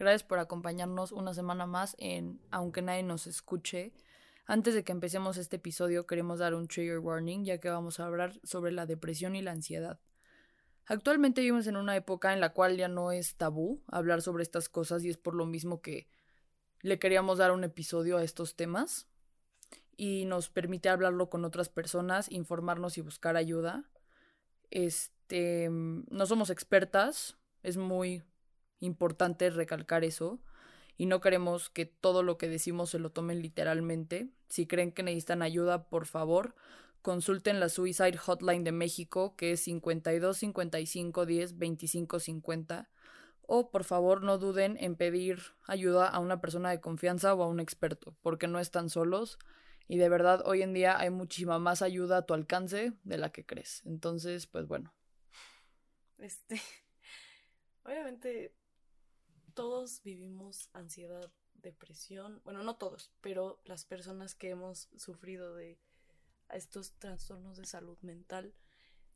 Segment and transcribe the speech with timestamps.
[0.00, 3.92] Gracias por acompañarnos una semana más en Aunque nadie nos escuche.
[4.46, 8.06] Antes de que empecemos este episodio queremos dar un trigger warning ya que vamos a
[8.06, 10.00] hablar sobre la depresión y la ansiedad.
[10.86, 14.70] Actualmente vivimos en una época en la cual ya no es tabú hablar sobre estas
[14.70, 16.08] cosas y es por lo mismo que
[16.80, 19.06] le queríamos dar un episodio a estos temas
[19.98, 23.84] y nos permite hablarlo con otras personas, informarnos y buscar ayuda.
[24.70, 28.22] Este, no somos expertas, es muy
[28.80, 30.40] importante recalcar eso
[30.96, 34.28] y no queremos que todo lo que decimos se lo tomen literalmente.
[34.48, 36.54] Si creen que necesitan ayuda, por favor,
[37.00, 42.90] consulten la Suicide Hotline de México, que es 52 55 10 25 50.
[43.46, 47.48] O por favor no duden en pedir ayuda a una persona de confianza o a
[47.48, 49.38] un experto, porque no están solos
[49.88, 53.32] y de verdad hoy en día hay muchísima más ayuda a tu alcance de la
[53.32, 53.82] que crees.
[53.84, 54.94] Entonces, pues bueno.
[56.18, 56.60] Este,
[57.84, 58.54] obviamente
[59.60, 65.78] todos vivimos ansiedad, depresión, bueno, no todos, pero las personas que hemos sufrido de
[66.48, 68.54] estos trastornos de salud mental,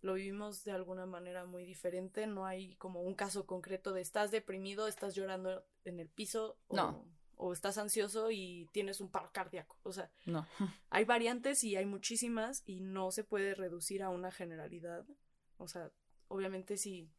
[0.03, 4.31] lo vivimos de alguna manera muy diferente, no hay como un caso concreto de estás
[4.33, 7.07] deprimido, estás llorando en el piso o, no.
[7.37, 10.47] o estás ansioso y tienes un paro cardíaco, o sea, no.
[10.91, 15.07] hay variantes y hay muchísimas y no se puede reducir a una generalidad,
[15.57, 15.91] o sea,
[16.29, 17.11] obviamente si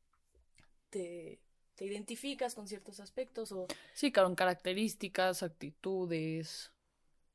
[0.92, 1.42] te
[1.76, 3.68] te identificas con ciertos aspectos o...
[3.94, 6.72] Sí, con características, actitudes.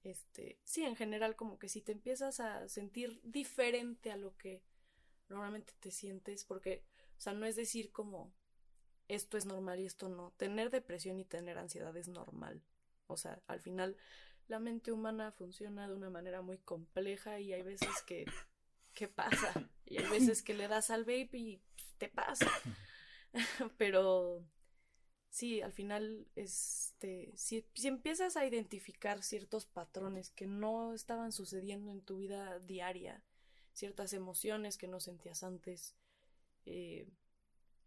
[0.02, 4.62] Este, sí, en general como que si te empiezas a sentir diferente a lo que
[5.28, 6.84] normalmente te sientes, porque,
[7.18, 8.32] o sea, no es decir como
[9.08, 10.32] esto es normal y esto no.
[10.36, 12.62] Tener depresión y tener ansiedad es normal.
[13.06, 13.96] O sea, al final
[14.46, 18.24] la mente humana funciona de una manera muy compleja y hay veces que,
[18.94, 19.52] ¿qué pasa?
[19.84, 21.62] Y hay veces que le das al vape y
[21.98, 22.46] te pasa.
[23.78, 24.44] Pero
[25.30, 31.90] sí, al final, este, si, si, empiezas a identificar ciertos patrones que no estaban sucediendo
[31.92, 33.22] en tu vida diaria,
[33.72, 35.94] ciertas emociones que no sentías antes,
[36.66, 37.06] eh,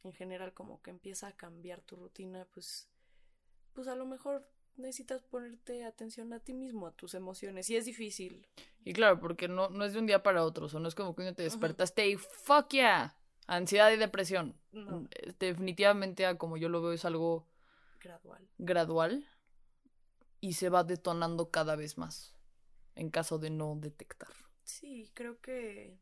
[0.04, 2.90] en general como que empieza a cambiar tu rutina, pues,
[3.74, 7.86] pues a lo mejor necesitas ponerte atención a ti mismo, a tus emociones, y es
[7.86, 8.48] difícil.
[8.84, 10.96] Y claro, porque no, no es de un día para otro, o sea, no es
[10.96, 13.16] como que uno te despertaste y fuck yeah,
[13.48, 14.56] Ansiedad y depresión.
[14.72, 15.08] No.
[15.12, 17.48] Eh, definitivamente, como yo lo veo, es algo
[18.02, 18.48] gradual.
[18.58, 19.28] Gradual.
[20.40, 22.36] Y se va detonando cada vez más.
[22.96, 24.34] En caso de no detectar.
[24.64, 25.98] Sí, creo que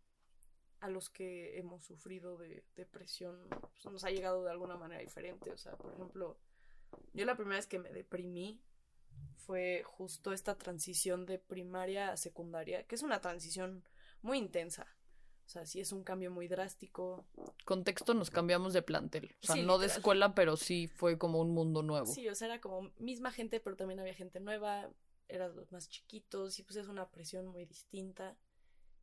[0.81, 5.51] a los que hemos sufrido de depresión pues, nos ha llegado de alguna manera diferente.
[5.51, 6.39] O sea, por ejemplo,
[7.13, 8.61] yo la primera vez que me deprimí
[9.35, 13.83] fue justo esta transición de primaria a secundaria, que es una transición
[14.21, 14.87] muy intensa.
[15.51, 17.25] O sea, sí es un cambio muy drástico.
[17.65, 19.35] Contexto, nos cambiamos de plantel.
[19.43, 22.05] O sea, Sí, no de escuela, pero sí fue como un mundo nuevo.
[22.05, 24.89] Sí, o sea, era como misma gente, pero también había gente nueva,
[25.27, 28.37] eran los más chiquitos y pues es una presión muy distinta.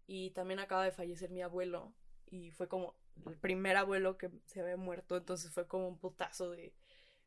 [0.07, 1.93] Y también acaba de fallecer mi abuelo
[2.31, 2.95] y fue como
[3.27, 6.73] el primer abuelo que se había muerto, entonces fue como un putazo de,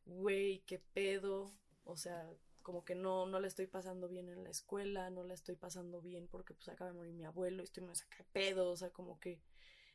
[0.04, 1.54] güey, qué pedo,
[1.84, 2.28] o sea,
[2.62, 6.00] como que no, no le estoy pasando bien en la escuela, no la estoy pasando
[6.00, 8.90] bien porque pues acaba de morir mi abuelo y estoy muy saca pedo, o sea,
[8.90, 9.40] como que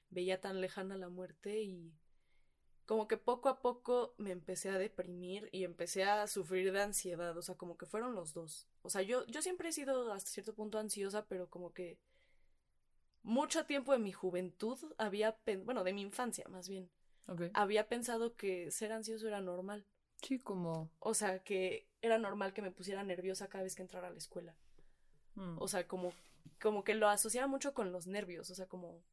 [0.09, 1.94] veía tan lejana la muerte y
[2.85, 7.38] como que poco a poco me empecé a deprimir y empecé a sufrir de ansiedad,
[7.38, 8.67] o sea, como que fueron los dos.
[8.81, 11.99] O sea, yo, yo siempre he sido hasta cierto punto ansiosa, pero como que
[13.23, 16.89] mucho tiempo de mi juventud había, bueno, de mi infancia más bien,
[17.53, 19.85] había pensado que ser ansioso era normal.
[20.22, 20.91] Sí, como.
[21.00, 24.17] O sea, que era normal que me pusiera nerviosa cada vez que entrara a la
[24.17, 24.55] escuela.
[25.35, 26.13] mm, O sea, como,
[26.61, 29.03] como que lo asociaba mucho con los nervios, o sea, como,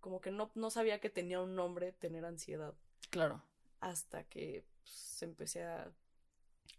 [0.00, 2.74] como que no, no sabía que tenía un nombre tener ansiedad
[3.10, 3.42] claro.
[3.80, 5.92] hasta que pues, empecé a,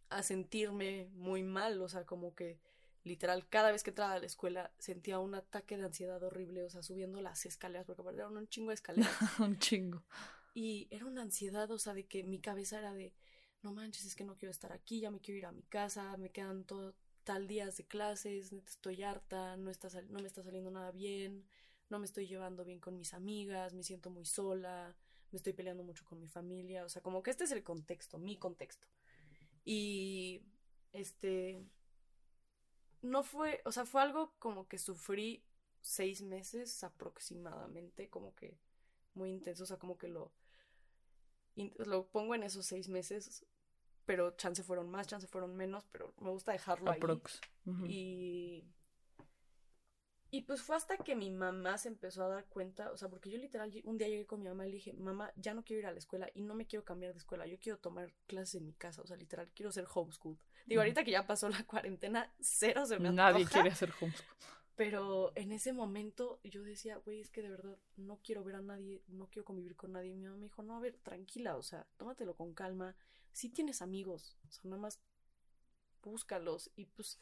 [0.10, 2.60] a sentirme muy mal, o sea, como que
[3.04, 6.70] literal cada vez que entraba a la escuela sentía un ataque de ansiedad horrible, o
[6.70, 9.12] sea, subiendo las escaleras, porque aparte eran un chingo de escaleras.
[9.40, 10.04] un chingo.
[10.54, 13.14] Y era una ansiedad, o sea, de que mi cabeza era de,
[13.68, 16.16] no manches, es que no quiero estar aquí, ya me quiero ir a mi casa,
[16.16, 20.72] me quedan todo tal días de clases, estoy harta, no, está no me está saliendo
[20.72, 21.46] nada bien,
[21.90, 24.96] no me estoy llevando bien con mis amigas, me siento muy sola,
[25.32, 28.18] me estoy peleando mucho con mi familia, o sea, como que este es el contexto,
[28.18, 28.88] mi contexto.
[29.66, 30.44] Y
[30.94, 31.62] este,
[33.02, 35.44] no fue, o sea, fue algo como que sufrí
[35.82, 38.58] seis meses aproximadamente, como que
[39.14, 40.32] muy intenso, o sea, como que lo,
[41.56, 43.46] lo pongo en esos seis meses,
[44.08, 46.98] pero chance fueron más, chance fueron menos, pero me gusta dejarlo ahí.
[46.98, 47.40] Aprox.
[47.66, 47.86] Ujú.
[47.86, 48.64] Y
[50.30, 53.30] Y pues fue hasta que mi mamá se empezó a dar cuenta, o sea, porque
[53.30, 55.82] yo literal un día llegué con mi mamá y le dije, mamá, ya no quiero
[55.82, 58.56] ir a la escuela y no me quiero cambiar de escuela, yo quiero tomar clases
[58.56, 60.38] en mi casa, o sea, literal, quiero ser homeschool.
[60.66, 64.28] Digo, ahorita que ya pasó la cuarentena, cero se me Nadie quiere hacer homeschool.
[64.78, 68.62] Pero en ese momento yo decía, güey, es que de verdad no quiero ver a
[68.62, 70.14] nadie, no quiero convivir con nadie.
[70.14, 72.96] Mi mamá me dijo, no, a ver, tranquila, o sea, tómatelo con calma.
[73.32, 75.02] Si tienes amigos, o sea, nada más
[76.04, 76.70] búscalos.
[76.76, 77.20] Y pues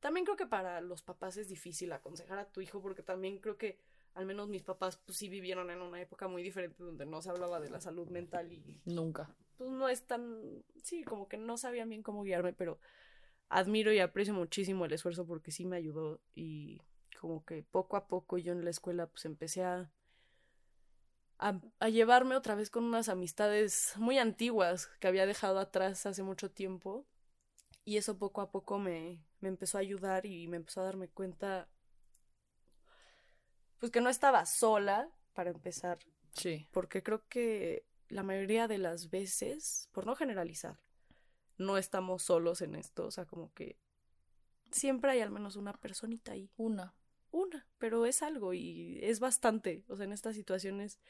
[0.00, 3.58] también creo que para los papás es difícil aconsejar a tu hijo porque también creo
[3.58, 3.78] que
[4.14, 7.28] al menos mis papás pues sí vivieron en una época muy diferente donde no se
[7.28, 9.36] hablaba de la salud mental y nunca.
[9.58, 12.78] Pues no es tan sí, como que no sabían bien cómo guiarme, pero
[13.50, 16.80] admiro y aprecio muchísimo el esfuerzo porque sí me ayudó y
[17.24, 19.90] como que poco a poco yo en la escuela pues empecé a
[21.38, 26.22] a, a, llevarme otra vez con unas amistades muy antiguas que había dejado atrás hace
[26.22, 27.06] mucho tiempo
[27.86, 31.08] y eso poco a poco me, me empezó a ayudar y me empezó a darme
[31.08, 31.66] cuenta,
[33.78, 35.98] pues que no estaba sola, para empezar.
[36.32, 36.68] Sí.
[36.72, 40.78] Porque creo que la mayoría de las veces, por no generalizar,
[41.56, 43.06] no estamos solos en esto.
[43.06, 43.78] O sea, como que
[44.70, 46.50] siempre hay al menos una personita ahí.
[46.56, 46.94] Una.
[47.34, 49.84] Una, pero es algo y es bastante.
[49.88, 51.00] O sea, en estas situaciones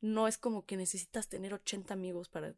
[0.00, 2.54] no es como que necesitas tener 80 amigos para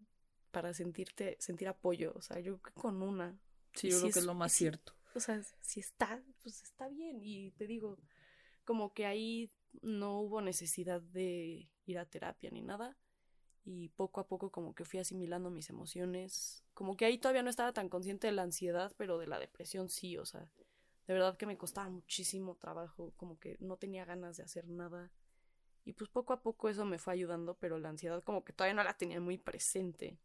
[0.51, 2.13] para sentirte, sentir apoyo.
[2.15, 3.39] O sea, yo creo que con una.
[3.75, 4.95] Sí, yo creo que es lo más cierto.
[5.15, 7.21] O sea, si está, pues está bien.
[7.23, 7.99] Y te digo,
[8.65, 9.51] como que ahí
[9.83, 12.97] no hubo necesidad de ir a terapia ni nada.
[13.65, 16.65] Y poco a poco como que fui asimilando mis emociones.
[16.73, 19.91] Como que ahí todavía no estaba tan consciente de la ansiedad, pero de la depresión
[19.91, 20.17] sí.
[20.17, 20.51] O sea,
[21.09, 23.13] de verdad que me costaba muchísimo trabajo.
[23.17, 25.11] Como que no tenía ganas de hacer nada.
[25.87, 28.75] Y pues poco a poco eso me fue ayudando, pero la ansiedad como que todavía
[28.75, 30.19] no la tenía muy presente.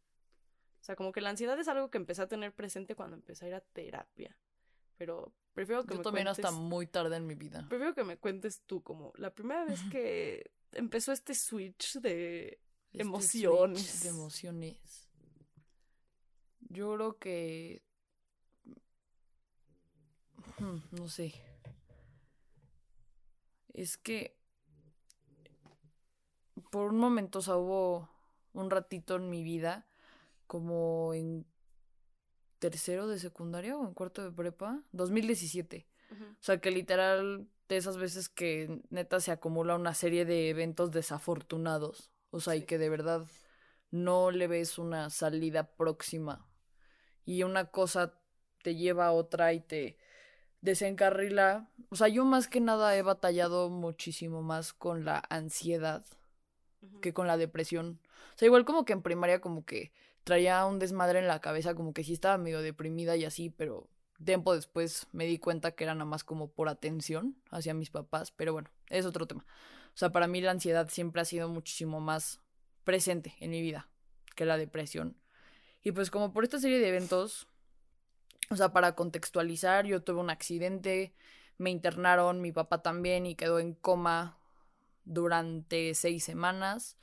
[0.82, 3.46] O sea, como que la ansiedad es algo que empecé a tener presente cuando empecé
[3.46, 4.36] a ir a terapia.
[4.98, 7.64] Pero prefiero que Yo también hasta muy tarde en mi vida.
[7.70, 12.60] Prefiero que me cuentes tú, como la primera vez que empezó este switch de
[12.92, 13.80] este emociones.
[13.80, 15.08] Switch de emociones.
[16.60, 17.82] Yo creo que.
[20.58, 21.34] Hmm, no sé.
[23.72, 24.36] Es que.
[26.70, 28.08] Por un momento, o sea, hubo
[28.52, 29.86] un ratito en mi vida
[30.46, 31.46] como en
[32.58, 35.86] tercero de secundaria o en cuarto de prepa, 2017.
[36.10, 36.32] Uh -huh.
[36.32, 40.90] O sea, que literal de esas veces que neta se acumula una serie de eventos
[40.90, 42.12] desafortunados.
[42.30, 42.60] O sea, sí.
[42.60, 43.26] y que de verdad
[43.90, 46.46] no le ves una salida próxima.
[47.24, 48.20] Y una cosa
[48.62, 49.98] te lleva a otra y te
[50.64, 51.68] desencarrila.
[51.90, 56.04] O sea, yo más que nada he batallado muchísimo más con la ansiedad
[56.80, 57.00] uh -huh.
[57.00, 58.00] que con la depresión.
[58.34, 59.92] O sea, igual como que en primaria como que
[60.24, 63.88] traía un desmadre en la cabeza, como que sí estaba medio deprimida y así, pero
[64.24, 68.30] tiempo después me di cuenta que era nada más como por atención hacia mis papás,
[68.30, 69.44] pero bueno, es otro tema.
[69.94, 72.40] O sea, para mí la ansiedad siempre ha sido muchísimo más
[72.84, 73.88] presente en mi vida
[74.34, 75.16] que la depresión.
[75.82, 77.46] Y pues como por esta serie de eventos,
[78.50, 81.14] o sea, para contextualizar, yo tuve un accidente,
[81.58, 84.38] me internaron, mi papá también y quedó en coma
[85.04, 86.96] durante seis semanas.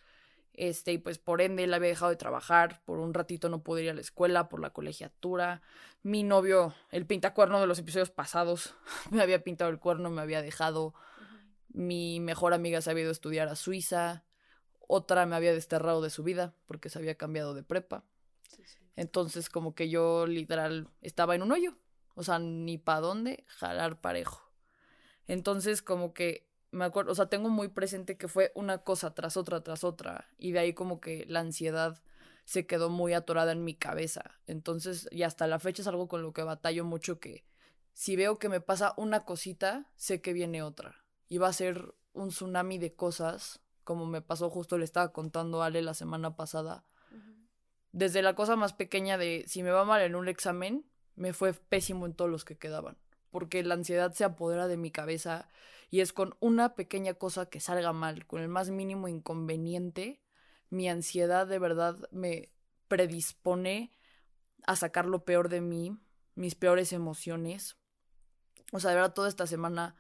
[0.54, 3.84] Este, y pues por ende él había dejado de trabajar, por un ratito no pude
[3.84, 5.62] ir a la escuela por la colegiatura.
[6.04, 8.76] Mi novio, el pintacuerno de los episodios pasados,
[9.12, 10.88] me había pintado el cuerno, me había dejado.
[10.88, 11.52] Uh -huh.
[11.70, 14.26] Mi mejor amiga se había ido a estudiar a Suiza.
[14.88, 18.04] Otra me había desterrado de su vida porque se había cambiado de prepa.
[18.50, 18.81] Sí, sí.
[18.96, 21.78] Entonces, como que yo literal estaba en un hoyo.
[22.16, 24.42] O sea, ni para dónde jalar parejo.
[25.28, 29.38] Entonces, como que me acuerdo, o sea, tengo muy presente que fue una cosa tras
[29.38, 32.02] otra, tras otra, y de ahí como que la ansiedad
[32.46, 34.40] se quedó muy atorada en mi cabeza.
[34.48, 37.46] Entonces, y hasta la fecha es algo con lo que batallo mucho que
[37.94, 41.04] si veo que me pasa una cosita, sé que viene otra.
[41.28, 45.62] Y va a ser un tsunami de cosas, como me pasó justo, le estaba contando
[45.62, 46.86] a Ale la semana pasada.
[47.92, 51.54] Desde la cosa más pequeña de si me va mal en un examen, me fue
[51.54, 52.98] pésimo en todos los que quedaban.
[53.30, 55.50] Porque la ansiedad se apodera de mi cabeza
[55.90, 60.22] y es con una pequeña cosa que salga mal, con el más mínimo inconveniente,
[60.70, 62.50] mi ansiedad de verdad me
[62.88, 63.92] predispone
[64.66, 65.98] a sacar lo peor de mí,
[66.36, 67.78] mis peores emociones.
[68.72, 69.96] O sea, de verdad, toda esta semana,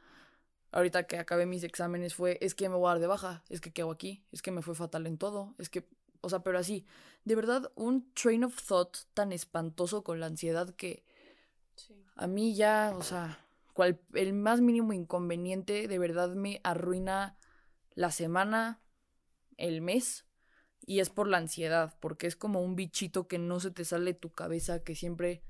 [0.72, 3.60] ahorita que acabé mis exámenes, fue, es que me voy a dar de baja, es
[3.60, 5.90] que qué hago aquí, es que me fue fatal en todo, es que,
[6.22, 6.86] o sea, pero así,
[7.26, 11.04] de verdad, un train of thought tan espantoso con la ansiedad que
[11.76, 12.06] sí.
[12.16, 13.40] a mí ya, o sea,
[13.74, 17.38] cual, el más mínimo inconveniente de verdad me arruina
[17.94, 18.82] la semana,
[19.58, 20.26] el mes,
[20.86, 24.14] y es por la ansiedad, porque es como un bichito que no se te sale
[24.14, 25.44] de tu cabeza, que siempre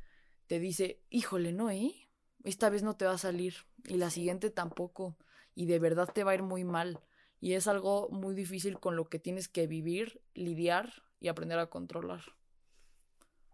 [0.47, 2.09] te dice, híjole, no, ¿eh?
[2.43, 5.17] Esta vez no te va a salir, y la siguiente tampoco.
[5.53, 6.99] y de verdad te va a ir muy mal.
[7.41, 11.69] Y es algo muy difícil con lo que tienes que vivir, lidiar y aprender a
[11.69, 12.21] controlar.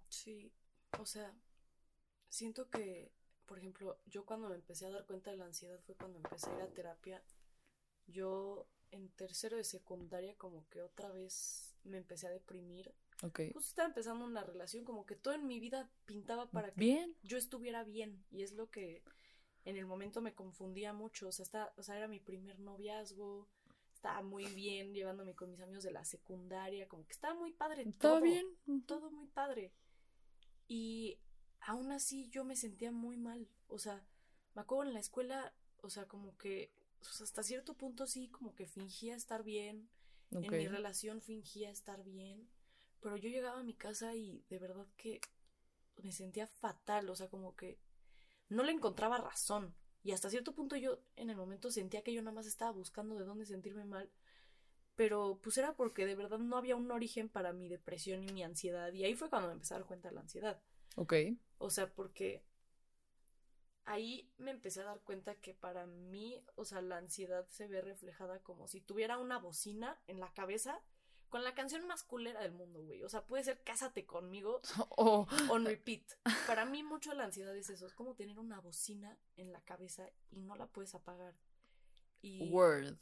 [0.09, 0.51] Sí,
[0.99, 1.33] o sea,
[2.27, 3.11] siento que,
[3.45, 6.49] por ejemplo, yo cuando me empecé a dar cuenta de la ansiedad fue cuando empecé
[6.49, 7.23] a ir a terapia.
[8.07, 12.93] Yo en tercero de secundaria como que otra vez me empecé a deprimir.
[13.23, 13.39] Ok.
[13.53, 17.15] Justo estaba empezando una relación, como que todo en mi vida pintaba para que Bien.
[17.23, 18.25] yo estuviera bien.
[18.31, 19.03] Y es lo que
[19.65, 21.27] en el momento me confundía mucho.
[21.29, 23.47] O sea, está, o sea, era mi primer noviazgo.
[24.07, 26.87] Estaba muy bien llevándome con mis amigos de la secundaria.
[26.87, 27.83] Como que estaba muy padre.
[27.99, 28.45] ¿Todo todo bien?
[28.85, 29.73] todo muy padre.
[30.65, 31.19] Y
[31.59, 33.49] aún así yo me sentía muy mal.
[33.67, 34.05] O sea,
[34.55, 36.71] me acuerdo en la escuela, o sea, como que
[37.01, 39.89] o sea, hasta cierto punto sí, como que fingía estar bien.
[40.31, 42.49] En mi relación fingía estar bien.
[43.01, 45.19] Pero yo llegaba a mi casa y de verdad que
[45.97, 47.09] me sentía fatal.
[47.09, 47.77] O sea, como que
[48.47, 49.75] no le encontraba razón.
[50.07, 53.15] Y hasta cierto punto yo en el momento sentía que yo nada más estaba buscando
[53.15, 54.09] de dónde sentirme mal.
[54.95, 58.41] Pero pues era porque de verdad no había un origen para mi depresión y mi
[58.41, 58.93] ansiedad.
[58.93, 60.61] Y ahí fue cuando me empecé a dar cuenta de la ansiedad.
[60.95, 61.13] Ok.
[61.57, 62.41] O sea, porque
[63.83, 67.81] ahí me empecé a dar cuenta que para mí, o sea, la ansiedad se ve
[67.81, 70.79] reflejada como si tuviera una bocina en la cabeza
[71.29, 73.03] con la canción más culera del mundo, güey.
[73.03, 74.61] O sea, puede ser Cásate conmigo
[74.97, 76.03] Oh, on repeat.
[76.45, 80.09] Para mí mucho la ansiedad es eso, es como tener una bocina en la cabeza
[80.31, 81.35] y no la puedes apagar.
[82.21, 82.97] Y, word.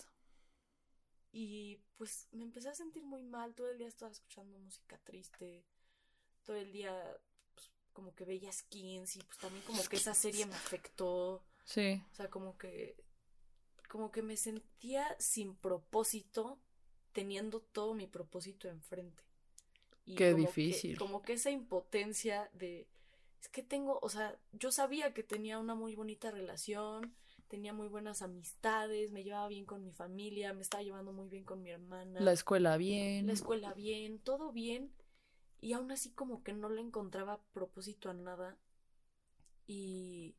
[1.32, 5.66] y pues me empecé a sentir muy mal, todo el día estaba escuchando música triste,
[6.44, 7.18] todo el día
[7.54, 11.46] pues, como que veía skins y pues también como que esa serie me afectó.
[11.64, 12.02] Sí.
[12.12, 13.04] O sea, como que.
[13.90, 16.60] Como que me sentía sin propósito,
[17.16, 19.24] teniendo todo mi propósito enfrente.
[20.06, 20.98] Y Qué como que- difícil.
[21.00, 22.88] como que esa impotencia de.
[23.42, 27.16] Es que tengo, o sea, yo sabía que tenía una muy bonita relación,
[27.48, 31.44] tenía muy buenas amistades, me llevaba bien con mi familia, me estaba llevando muy bien
[31.46, 33.28] con mi hermana La escuela bien.
[33.28, 34.92] la escuela bien, todo bien,
[35.62, 38.58] y aún así como que no le encontraba propósito a nada.
[39.68, 40.36] Y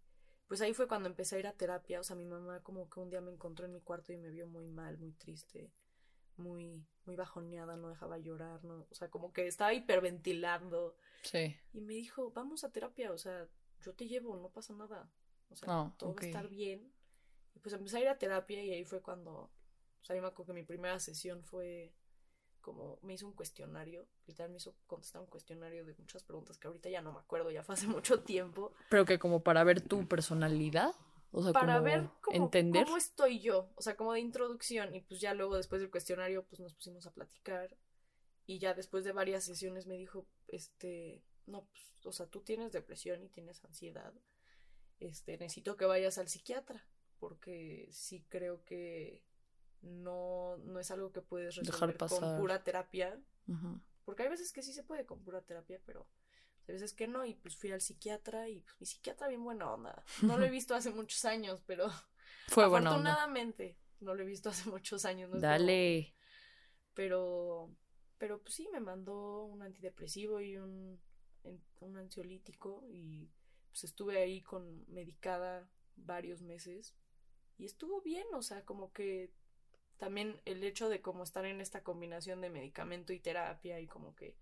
[0.48, 3.00] pues ahí fue cuando empecé a ir a terapia, o sea, mi mamá como que
[3.00, 5.70] un día me encontró en mi cuarto y me vio muy mal, muy triste,
[6.38, 11.56] muy muy bajoneada, no dejaba llorar, no, o sea, como que estaba hiperventilando Sí.
[11.72, 13.46] y me dijo, "Vamos a terapia, o sea,
[13.80, 15.08] yo te llevo, no pasa nada."
[15.50, 16.92] O sea, Ah, todo va a estar bien.
[17.54, 20.28] Y pues empecé a ir a terapia y ahí fue cuando, o sea, yo me
[20.28, 21.94] acuerdo que mi primera sesión fue
[22.60, 26.66] como, me hizo un cuestionario, literal me hizo contestar un cuestionario de muchas preguntas que
[26.66, 29.80] ahorita ya no me acuerdo, ya fue hace mucho tiempo, Pero que como para ver
[29.80, 30.92] tu personalidad.
[31.32, 32.84] O sea, para como ver cómo, entender.
[32.84, 36.44] cómo estoy yo, o sea, como de introducción y pues ya luego después del cuestionario
[36.44, 37.76] pues nos pusimos a platicar
[38.46, 42.72] y ya después de varias sesiones me dijo, este, no, pues, o sea, tú tienes
[42.72, 44.14] depresión y tienes ansiedad,
[45.00, 46.86] este, necesito que vayas al psiquiatra
[47.18, 49.24] porque sí creo que
[49.82, 52.38] no, no es algo que puedes Dejar resolver con pasar.
[52.38, 53.20] pura terapia,
[54.04, 56.06] porque hay veces que sí se puede con pura terapia, pero
[56.68, 59.72] hay veces que no, y pues fui al psiquiatra y pues mi psiquiatra bien buena
[59.72, 60.04] onda.
[60.22, 61.88] No lo he visto hace muchos años, pero
[62.48, 63.10] Fue buena onda.
[63.12, 65.30] afortunadamente no lo he visto hace muchos años.
[65.30, 66.14] no Dale.
[66.94, 67.70] Pero,
[68.18, 71.00] pero pues sí, me mandó un antidepresivo y un,
[71.80, 73.28] un ansiolítico y
[73.68, 76.94] pues estuve ahí con medicada varios meses
[77.58, 79.30] y estuvo bien, o sea, como que
[79.98, 84.14] también el hecho de como estar en esta combinación de medicamento y terapia y como
[84.14, 84.36] que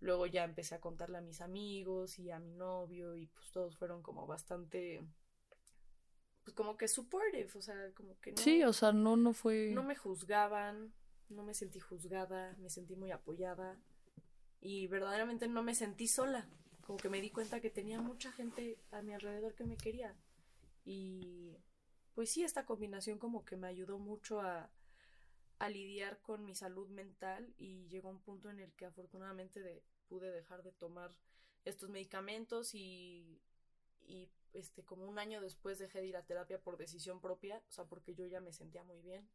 [0.00, 3.76] luego ya empecé a contarle a mis amigos y a mi novio y pues todos
[3.76, 5.02] fueron como bastante
[6.44, 9.70] pues como que supportive, o sea, como que no Sí, o sea, no, no fue.
[9.72, 10.92] no me juzgaban,
[11.28, 13.76] no me sentí juzgada, me sentí muy apoyada
[14.60, 16.48] y verdaderamente no me sentí sola.
[16.82, 20.14] Como que me di cuenta que tenía mucha gente a mi alrededor que me quería.
[20.84, 21.56] Y
[22.14, 24.70] pues sí, esta combinación como que me ayudó mucho a,
[25.58, 29.82] a lidiar con mi salud mental y llegó un punto en el que afortunadamente de-
[30.08, 31.16] pude dejar de tomar
[31.64, 33.40] estos medicamentos y,
[34.06, 37.72] y este como un año después dejé de ir a terapia por decisión propia, o
[37.72, 39.28] sea, porque yo ya me sentía muy bien.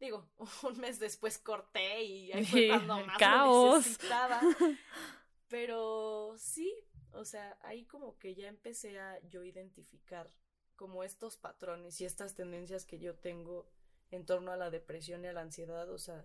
[0.00, 0.28] Digo,
[0.62, 3.86] un mes después corté y ahí fue cuando más Caos.
[3.86, 4.40] necesitaba.
[5.48, 6.74] Pero sí,
[7.12, 10.30] o sea, ahí como que ya empecé a yo identificar
[10.76, 13.70] como estos patrones y estas tendencias que yo tengo
[14.10, 16.24] en torno a la depresión y a la ansiedad, o sea,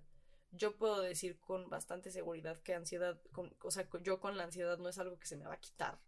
[0.51, 4.77] yo puedo decir con bastante seguridad que ansiedad, con, o sea, yo con la ansiedad
[4.77, 5.99] no es algo que se me va a quitar.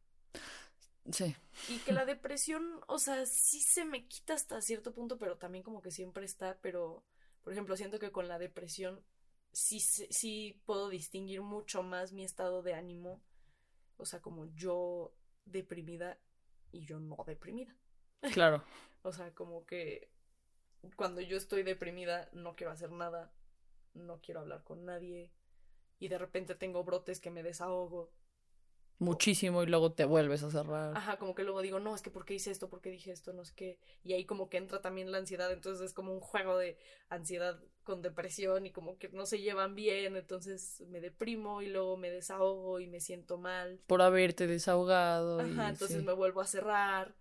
[1.12, 1.36] Sí.
[1.70, 5.64] Y que la depresión, o sea, sí se me quita hasta cierto punto, pero también
[5.64, 7.04] como que siempre está, pero,
[7.44, 9.04] por ejemplo, siento que con la depresión
[9.52, 13.22] sí, sí puedo distinguir mucho más mi estado de ánimo,
[13.98, 15.16] o sea, como yo
[15.46, 16.20] deprimida
[16.72, 17.76] y yo no deprimida.
[18.34, 18.64] Claro.
[19.08, 20.10] O sea, como que
[20.96, 23.32] cuando yo estoy deprimida no quiero hacer nada,
[23.94, 25.32] no quiero hablar con nadie
[26.00, 28.12] y de repente tengo brotes que me desahogo.
[28.98, 30.96] Muchísimo y luego te vuelves a cerrar.
[30.96, 32.70] Ajá, como que luego digo, no, es que ¿por qué hice esto?
[32.70, 33.34] ¿Por qué dije esto?
[33.34, 33.78] No sé qué.
[34.04, 36.78] Y ahí como que entra también la ansiedad, entonces es como un juego de
[37.10, 41.98] ansiedad con depresión y como que no se llevan bien, entonces me deprimo y luego
[41.98, 43.82] me desahogo y me siento mal.
[43.86, 45.42] Por haberte desahogado.
[45.42, 47.16] Ajá, entonces me vuelvo a cerrar.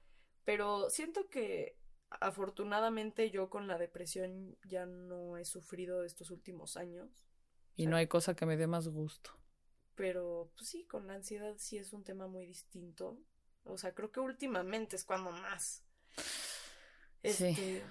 [0.45, 1.77] Pero siento que
[2.21, 7.27] afortunadamente yo con la depresión ya no he sufrido estos últimos años.
[7.77, 9.31] Y no hay cosa que me dé más gusto.
[9.95, 13.19] Pero, pues sí, con la ansiedad sí es un tema muy distinto.
[13.65, 15.83] O sea, creo que últimamente es cuando más.
[17.23, 17.83] Este,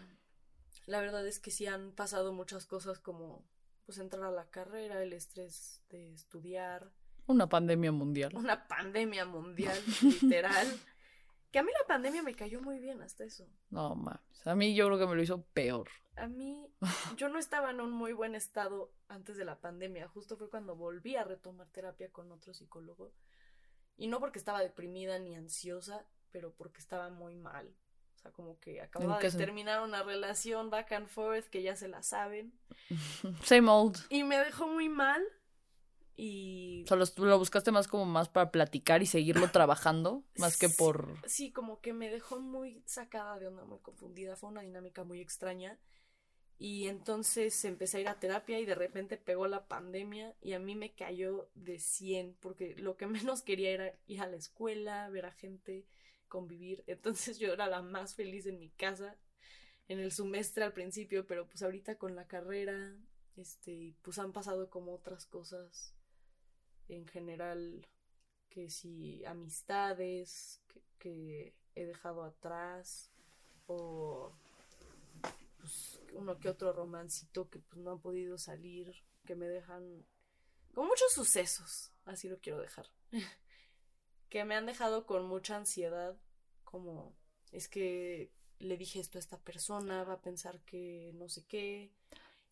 [0.86, 3.46] La verdad es que sí han pasado muchas cosas como
[3.86, 6.92] pues entrar a la carrera, el estrés de estudiar.
[7.26, 8.34] Una pandemia mundial.
[8.36, 10.68] Una pandemia mundial, literal.
[11.54, 13.48] Que a mí la pandemia me cayó muy bien hasta eso.
[13.70, 14.48] No mames.
[14.48, 15.88] A mí yo creo que me lo hizo peor.
[16.16, 16.68] A mí,
[17.16, 20.08] yo no estaba en un muy buen estado antes de la pandemia.
[20.08, 23.14] Justo fue cuando volví a retomar terapia con otro psicólogo.
[23.98, 27.68] Y no porque estaba deprimida ni ansiosa, pero porque estaba muy mal.
[28.16, 31.88] O sea, como que acababa de terminar una relación back and forth que ya se
[31.88, 32.60] la saben.
[33.44, 34.00] Same old.
[34.10, 35.22] Y me dejó muy mal.
[36.16, 36.84] Y.
[36.84, 41.18] O sea, lo, buscaste más como más para platicar y seguirlo trabajando, más que por.
[41.28, 44.36] Sí, como que me dejó muy sacada de onda, muy confundida.
[44.36, 45.80] Fue una dinámica muy extraña.
[46.60, 50.60] Y entonces empecé a ir a terapia y de repente pegó la pandemia y a
[50.60, 55.10] mí me cayó de 100 porque lo que menos quería era ir a la escuela,
[55.10, 55.86] ver a gente,
[56.28, 56.84] convivir.
[56.88, 59.18] Entonces yo era la más feliz en mi casa
[59.88, 62.96] en el semestre al principio, pero pues ahorita con la carrera,
[63.36, 65.93] este, pues han pasado como otras cosas
[66.90, 67.88] en general,
[68.50, 70.62] que si amistades
[71.00, 73.10] que, he dejado atrás,
[73.66, 74.32] o
[75.58, 80.06] pues, uno que otro romancito que pues no han podido salir, que me dejan
[80.74, 82.88] con muchos sucesos, así lo quiero dejar,
[84.30, 86.16] que me han dejado con mucha ansiedad,
[86.64, 87.16] como
[87.52, 91.92] es que le dije esto a esta persona, va a pensar que no sé qué,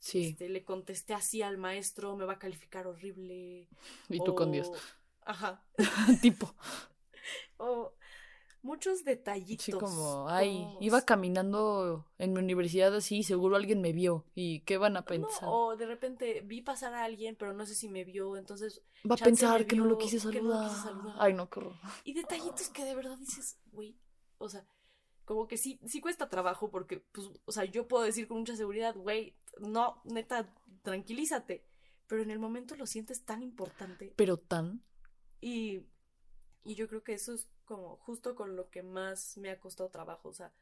[0.01, 0.29] Sí.
[0.29, 3.69] Este, le contesté así al maestro, me va a calificar horrible.
[4.09, 4.69] Y tú con Dios.
[5.21, 5.63] Ajá.
[6.21, 6.53] tipo.
[7.57, 7.93] O
[8.63, 9.63] muchos detallitos.
[9.63, 14.25] Sí, como, ay, iba caminando en mi universidad así, seguro alguien me vio.
[14.33, 15.47] ¿Y qué van a pensar?
[15.47, 18.81] o de repente vi pasar a alguien, pero no sé si me vio, entonces.
[19.09, 20.71] Va a pensar que no lo quise saludar.
[21.19, 21.61] Ay, no, qué
[22.03, 23.95] Y detallitos que de verdad dices, güey,
[24.39, 24.65] o sea,
[25.31, 28.57] como que sí, sí cuesta trabajo porque, pues, o sea, yo puedo decir con mucha
[28.57, 31.65] seguridad, güey, no, neta, tranquilízate.
[32.07, 34.13] Pero en el momento lo sientes tan importante.
[34.17, 34.83] Pero tan.
[35.39, 35.85] Y,
[36.65, 39.89] y yo creo que eso es como justo con lo que más me ha costado
[39.89, 40.27] trabajo.
[40.27, 40.53] O sea,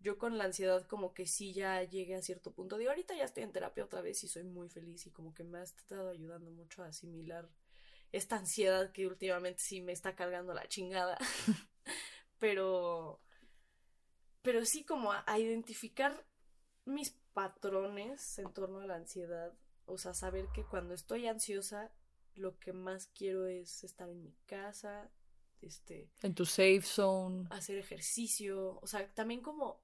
[0.00, 2.78] yo con la ansiedad como que sí ya llegué a cierto punto.
[2.78, 5.44] Digo, ahorita ya estoy en terapia otra vez y soy muy feliz y como que
[5.44, 7.50] me ha estado ayudando mucho a asimilar
[8.12, 11.18] esta ansiedad que últimamente sí me está cargando la chingada.
[12.38, 13.20] pero
[14.44, 16.24] pero sí como a, identificar
[16.84, 19.54] mis patrones en torno a la ansiedad,
[19.86, 21.90] o sea, saber que cuando estoy ansiosa,
[22.34, 25.10] lo que más quiero es estar en mi casa,
[25.62, 26.10] este...
[26.22, 27.46] En tu safe zone.
[27.50, 29.82] Hacer ejercicio, o sea, también como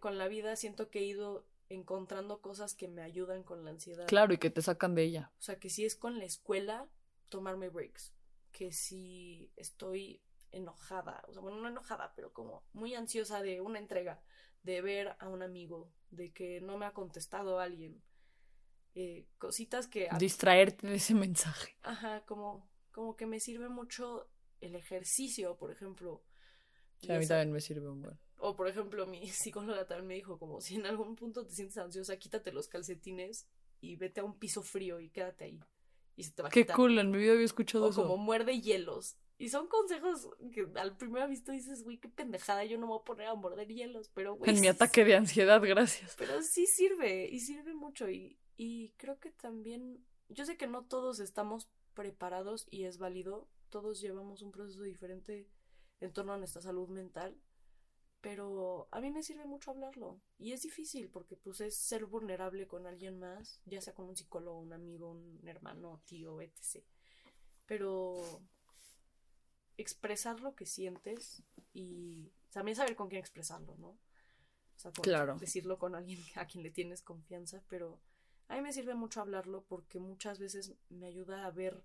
[0.00, 4.06] con la vida siento que he ido encontrando cosas que me ayudan con la ansiedad.
[4.06, 5.32] Claro, y que te sacan de ella.
[5.38, 6.86] O sea, que si es con la escuela,
[7.30, 8.12] tomarme breaks.
[8.52, 13.78] Que si estoy enojada, o sea, bueno, no enojada, pero como muy ansiosa de una
[13.78, 14.22] entrega,
[14.62, 18.02] de ver a un amigo, de que no me ha contestado alguien,
[18.94, 20.08] eh, cositas que...
[20.18, 21.76] Distraerte de ese mensaje.
[21.82, 24.28] Ajá, como, como que me sirve mucho
[24.60, 26.22] el ejercicio, por ejemplo.
[26.98, 28.18] Sí, a mí también me sirve un buen.
[28.38, 31.76] O por ejemplo, mi psicóloga también me dijo como si en algún punto te sientes
[31.78, 33.46] ansiosa, quítate los calcetines
[33.80, 35.60] y vete a un piso frío y quédate ahí.
[36.16, 38.02] Y se te va a Qué cool, en mi vida había escuchado o eso.
[38.02, 39.16] Como muerde hielos.
[39.38, 43.00] Y son consejos que al primer visto dices, güey, qué pendejada, yo no me voy
[43.00, 44.50] a poner a morder hielos, pero güey.
[44.50, 46.14] En mi ataque de ansiedad, gracias.
[46.16, 48.08] Pero sí sirve, y sirve mucho.
[48.08, 53.48] Y, y creo que también, yo sé que no todos estamos preparados y es válido,
[53.68, 55.48] todos llevamos un proceso diferente
[56.00, 57.36] en torno a nuestra salud mental,
[58.22, 60.20] pero a mí me sirve mucho hablarlo.
[60.38, 64.16] Y es difícil porque pues es ser vulnerable con alguien más, ya sea con un
[64.16, 66.84] psicólogo, un amigo, un hermano, tío, etc.
[67.66, 68.42] Pero
[69.76, 73.88] expresar lo que sientes y también saber con quién expresarlo, ¿no?
[73.88, 75.36] O sea, claro.
[75.38, 78.00] decirlo con alguien a quien le tienes confianza, pero
[78.48, 81.84] a mí me sirve mucho hablarlo porque muchas veces me ayuda a ver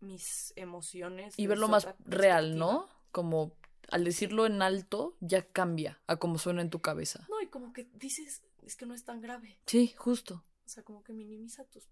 [0.00, 1.34] mis emociones.
[1.36, 2.88] Y verlo más real, ¿no?
[3.12, 3.56] Como
[3.90, 7.26] al decirlo en alto, ya cambia a como suena en tu cabeza.
[7.28, 9.58] No, y como que dices, es que no es tan grave.
[9.66, 10.44] Sí, justo.
[10.64, 11.88] O sea, como que minimiza tus.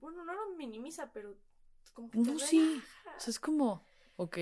[0.00, 1.36] Bueno, no lo minimiza, pero
[1.92, 2.18] como que.
[2.22, 2.82] Te No, sí.
[3.16, 3.84] O sea, es como,
[4.16, 4.38] ok,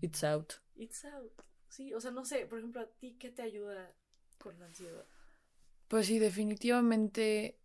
[0.00, 0.54] it's out.
[0.76, 1.32] It's out.
[1.68, 3.92] Sí, o sea, no sé, por ejemplo, a ti, ¿qué te ayuda
[4.38, 5.04] con la ansiedad?
[5.88, 7.58] Pues sí, definitivamente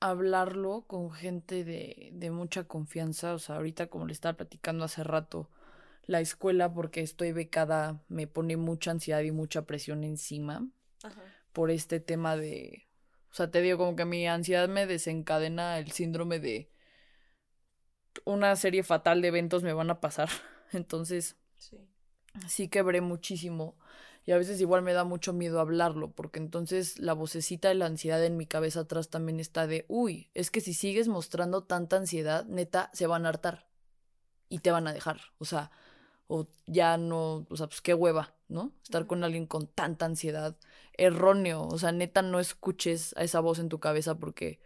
[0.00, 3.34] hablarlo con gente de, de mucha confianza.
[3.34, 5.50] O sea, ahorita como le estaba platicando hace rato,
[6.06, 10.66] la escuela, porque estoy becada, me pone mucha ansiedad y mucha presión encima
[11.02, 11.22] Ajá.
[11.52, 12.88] por este tema de...
[13.30, 16.70] O sea, te digo como que mi ansiedad me desencadena el síndrome de
[18.24, 20.28] una serie fatal de eventos me van a pasar.
[20.74, 21.78] Entonces, Sí.
[22.48, 23.76] sí quebré muchísimo.
[24.26, 27.86] Y a veces igual me da mucho miedo hablarlo, porque entonces la vocecita de la
[27.86, 31.96] ansiedad en mi cabeza atrás también está de, uy, es que si sigues mostrando tanta
[31.96, 33.66] ansiedad, neta, se van a hartar
[34.48, 35.20] y te van a dejar.
[35.38, 35.70] O sea,
[36.26, 38.72] o ya no, o sea, pues qué hueva, ¿no?
[38.82, 40.56] Estar con alguien con tanta ansiedad.
[40.94, 44.58] Erróneo, o sea, neta, no escuches a esa voz en tu cabeza porque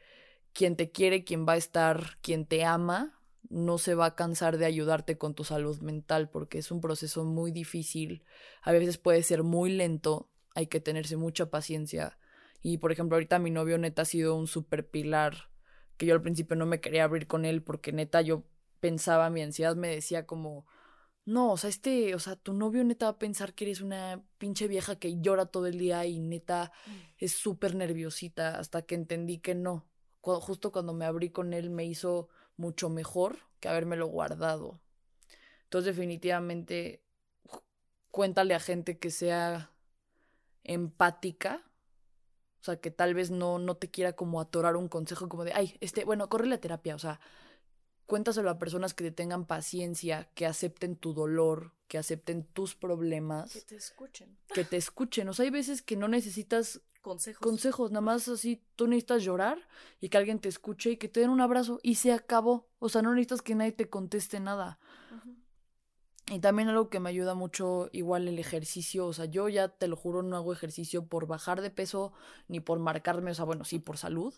[0.53, 3.18] quien te quiere, quien va a estar, quien te ama,
[3.51, 7.25] no se va a cansar de ayudarte con tu salud mental porque es un proceso
[7.25, 8.25] muy difícil.
[8.63, 12.19] A veces puede ser muy lento, hay que tenerse mucha paciencia.
[12.63, 15.51] Y por ejemplo, ahorita mi novio neta ha sido un super pilar
[15.97, 18.45] que yo al principio no me quería abrir con él porque neta yo
[18.81, 20.67] pensaba, mi ansiedad me decía como,
[21.25, 24.25] no, o sea, este, o sea, tu novio neta va a pensar que eres una
[24.39, 26.73] pinche vieja que llora todo el día y neta
[27.19, 29.87] es súper nerviosita hasta que entendí que no.
[30.21, 32.29] Justo cuando me abrí con él me hizo
[32.59, 34.81] mucho mejor que habérmelo guardado.
[35.65, 37.03] Entonces definitivamente
[38.11, 39.71] cuéntale a gente que sea
[40.65, 41.63] empática.
[42.61, 45.53] O sea, que tal vez no, no te quiera como atorar un consejo como de,
[45.53, 46.95] ay, este, bueno, corre la terapia.
[46.97, 47.21] O sea,
[48.07, 53.53] cuéntaselo a personas que te tengan paciencia, que acepten tu dolor, que acepten tus problemas,
[53.53, 54.39] Que te escuchen.
[54.53, 55.29] que te escuchen.
[55.29, 57.41] O sea, hay veces que no necesitas Consejos.
[57.41, 59.59] consejos, nada más así tú necesitas llorar
[60.01, 62.69] y que alguien te escuche y que te den un abrazo y se acabó.
[62.79, 64.79] O sea, no necesitas que nadie te conteste nada.
[66.31, 69.07] Y también algo que me ayuda mucho, igual el ejercicio.
[69.07, 72.13] O sea, yo ya te lo juro, no hago ejercicio por bajar de peso
[72.49, 74.35] ni por marcarme, o sea, bueno, sí, por salud.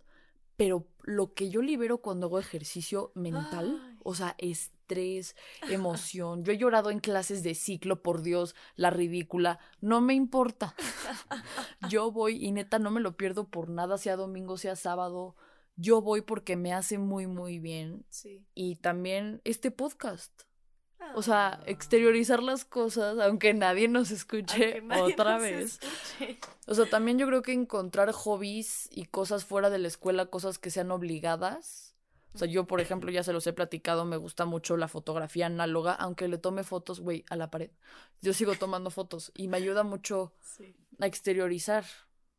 [0.57, 3.90] Pero lo que yo libero cuando hago ejercicio mental, Ay.
[4.05, 5.37] O sea, estrés,
[5.69, 6.45] emoción.
[6.45, 9.59] Yo he llorado en clases de ciclo, por Dios, la ridícula.
[9.81, 10.75] No me importa.
[11.89, 15.37] Yo voy y neta no me lo pierdo por nada, sea domingo, sea sábado.
[15.77, 18.05] Yo voy porque me hace muy, muy bien.
[18.11, 18.45] Sí.
[18.55, 20.43] Y también este podcast.
[21.15, 21.63] O sea, Ah.
[21.67, 25.79] exteriorizar las cosas, aunque nadie nos escuche nadie otra nos vez.
[25.83, 26.39] escuche.
[26.67, 30.59] O sea, también yo creo que encontrar hobbies y cosas fuera de la escuela, cosas
[30.59, 31.90] que sean obligadas.
[32.35, 35.47] O sea, yo, por ejemplo, ya se los he platicado, me gusta mucho la fotografía
[35.47, 37.71] análoga, aunque le tome fotos, güey, a la pared.
[38.23, 40.77] Yo sigo tomando fotos y me ayuda mucho Sí.
[41.01, 41.85] a exteriorizar.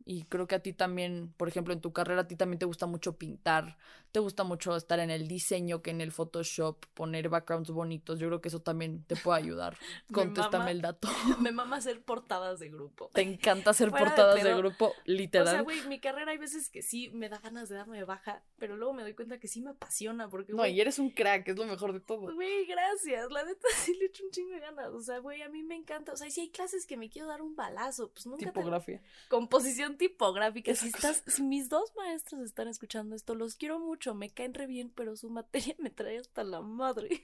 [0.05, 2.65] Y creo que a ti también, por ejemplo, en tu carrera, a ti también te
[2.65, 3.77] gusta mucho pintar,
[4.11, 8.19] te gusta mucho estar en el diseño, que en el Photoshop, poner backgrounds bonitos.
[8.19, 9.77] Yo creo que eso también te puede ayudar.
[10.09, 11.07] Me Contéstame mama- el dato.
[11.39, 13.09] Me mama hacer portadas de grupo.
[13.13, 15.47] Te encanta hacer Fuera portadas de, grupo, O literal.
[15.47, 18.43] sea, güey, mi carrera hay veces que sí me da ganas de darme de baja,
[18.57, 21.47] pero luego me doy cuenta que sí me apasiona porque, no, y eres un crack,
[21.47, 22.33] es lo mejor de todo.
[22.33, 23.31] Güey, gracias.
[23.31, 24.89] La neta sí le echo un chingo de ganas.
[24.93, 26.11] O sea, güey, a mí me encanta.
[26.13, 28.51] O sea, si hay clases que me quiero dar un balazo, pues nunca te...
[28.51, 29.01] Tipografía.
[29.97, 30.75] Tipográfica.
[30.75, 34.67] Si estás, si mis dos maestros están escuchando esto, los quiero mucho, me caen re
[34.67, 37.21] bien, pero su materia me trae hasta la madre.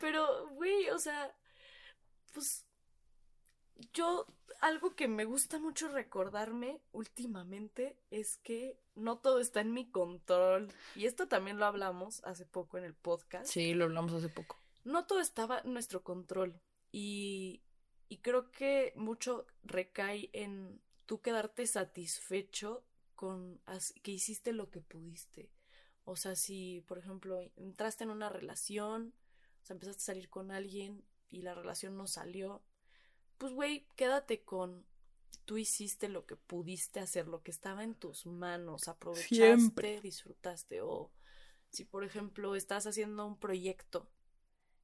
[0.00, 1.34] pero, güey, o sea,
[2.32, 2.66] pues
[3.92, 4.26] yo
[4.60, 10.72] algo que me gusta mucho recordarme últimamente es que no todo está en mi control.
[10.94, 13.46] Y esto también lo hablamos hace poco en el podcast.
[13.46, 14.58] Sí, lo hablamos hace poco.
[14.84, 16.60] No todo estaba en nuestro control.
[16.92, 17.62] Y,
[18.08, 23.60] y creo que mucho recae en tú quedarte satisfecho con
[24.02, 25.50] que hiciste lo que pudiste.
[26.04, 29.14] O sea, si, por ejemplo, entraste en una relación,
[29.62, 32.62] o sea, empezaste a salir con alguien y la relación no salió,
[33.38, 34.86] pues, güey, quédate con
[35.44, 40.00] tú hiciste lo que pudiste hacer, lo que estaba en tus manos, aprovechaste, Siempre.
[40.00, 40.80] disfrutaste.
[40.82, 41.12] O
[41.70, 44.10] si, por ejemplo, estás haciendo un proyecto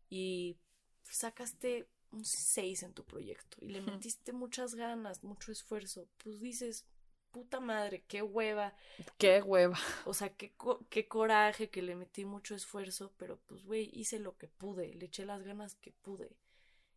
[0.08, 0.58] y
[1.02, 6.84] sacaste un 6 en tu proyecto y le metiste muchas ganas, mucho esfuerzo, pues dices,
[7.30, 8.74] puta madre, qué hueva,
[9.18, 9.78] Qué hueva.
[10.04, 14.18] o sea, qué, co- qué coraje que le metí mucho esfuerzo, pero pues, güey, hice
[14.18, 16.36] lo que pude, le eché las ganas que pude.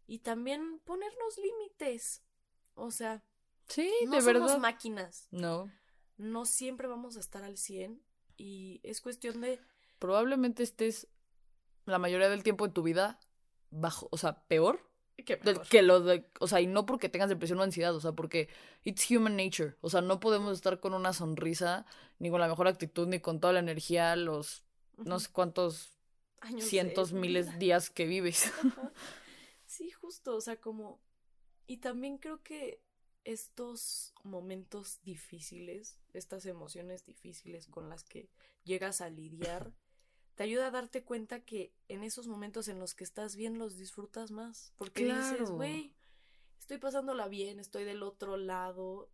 [0.08, 2.22] Y también ponernos límites.
[2.76, 3.24] O sea,
[3.68, 4.60] Sí, no de somos verdad.
[4.60, 5.28] máquinas.
[5.32, 5.72] No.
[6.18, 8.04] No siempre vamos a estar al 100
[8.38, 9.60] y es cuestión de...
[9.98, 11.08] Probablemente estés
[11.86, 13.20] la mayoría del tiempo en tu vida
[13.72, 14.92] bajo, o sea, peor
[15.70, 18.50] Que lo de, o sea, y no porque tengas depresión o ansiedad, o sea, porque
[18.84, 21.86] it's human nature, o sea, no podemos estar con una sonrisa,
[22.20, 24.64] ni con la mejor actitud, ni con toda la energía, los
[24.98, 25.98] no sé cuántos
[26.42, 27.58] Años de cientos, miles vida.
[27.58, 28.52] días que vives.
[28.60, 28.92] Ajá.
[29.66, 31.02] Sí, justo, o sea, como...
[31.68, 32.82] Y también creo que
[33.24, 38.30] estos momentos difíciles, estas emociones difíciles con las que
[38.64, 39.74] llegas a lidiar,
[40.36, 43.78] te ayuda a darte cuenta que en esos momentos en los que estás bien los
[43.78, 44.74] disfrutas más.
[44.78, 45.94] Porque dices, güey,
[46.60, 49.10] estoy pasándola bien, estoy del otro lado.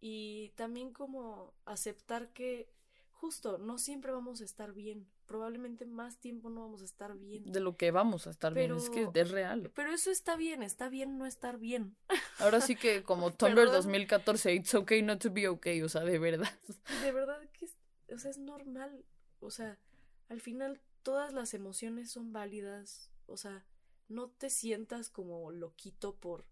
[0.00, 2.68] Y también como aceptar que
[3.10, 5.06] justo no siempre vamos a estar bien.
[5.26, 7.44] Probablemente más tiempo no vamos a estar bien.
[7.52, 9.70] De lo que vamos a estar bien, es que es real.
[9.74, 11.94] Pero eso está bien, está bien no estar bien.
[12.38, 13.74] Ahora sí que como Tumblr Perdón.
[13.74, 16.52] 2014, it's okay not to be okay, o sea, de verdad.
[17.02, 17.68] De verdad que
[18.12, 19.04] o sea, es normal.
[19.40, 19.78] O sea,
[20.32, 23.10] al final todas las emociones son válidas.
[23.26, 23.66] O sea,
[24.08, 26.46] no te sientas como loquito por,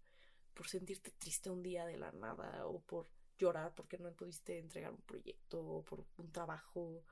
[0.53, 4.91] por sentirte triste un día de la nada o por llorar porque no pudiste entregar
[4.91, 7.03] un proyecto o por un trabajo.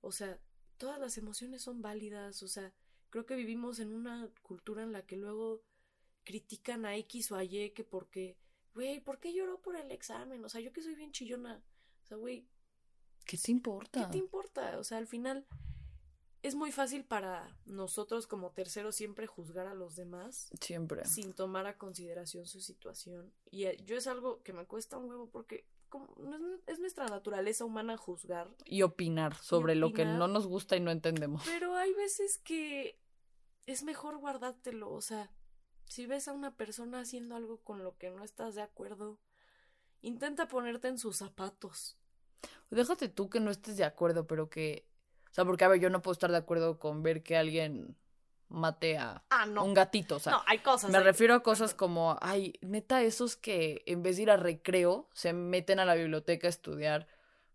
[0.00, 0.40] O sea,
[0.78, 2.42] todas las emociones son válidas.
[2.42, 2.74] O sea,
[3.10, 5.62] creo que vivimos en una cultura en la que luego
[6.24, 8.36] critican a X o a Y que porque,
[8.74, 10.44] güey, ¿por qué lloró por el examen?
[10.44, 11.62] O sea, yo que soy bien chillona.
[12.02, 12.48] O sea, güey,
[13.24, 14.06] ¿Qué te importa?
[14.06, 14.76] ¿Qué te importa?
[14.80, 15.46] O sea, al final
[16.42, 21.04] es muy fácil para nosotros como terceros siempre juzgar a los demás Siempre.
[21.04, 23.32] sin tomar a consideración su situación.
[23.50, 26.06] Y eh, yo es algo que me cuesta un huevo porque como,
[26.66, 30.80] es, es nuestra naturaleza humana juzgar, Y opinar sobre lo que no nos gusta y
[30.80, 31.42] no entendemos.
[31.44, 32.98] pero hay veces que
[33.66, 34.90] es mejor guardártelo.
[34.90, 35.30] O sea,
[35.84, 39.18] si ves a una persona haciendo algo con lo que no estás de acuerdo,
[40.00, 41.98] intenta ponerte en sus zapatos.
[42.70, 44.88] Déjate tú que no estés de acuerdo, pero que...
[45.30, 47.96] O sea, porque a ver, yo no puedo estar de acuerdo con ver que alguien
[48.48, 49.64] mate a Ah, no.
[49.64, 50.90] un gatito, o sea, no, hay cosas.
[50.90, 54.36] me hay- refiero a cosas como, ay, neta, esos que en vez de ir a
[54.36, 57.06] recreo, se meten a la biblioteca a estudiar.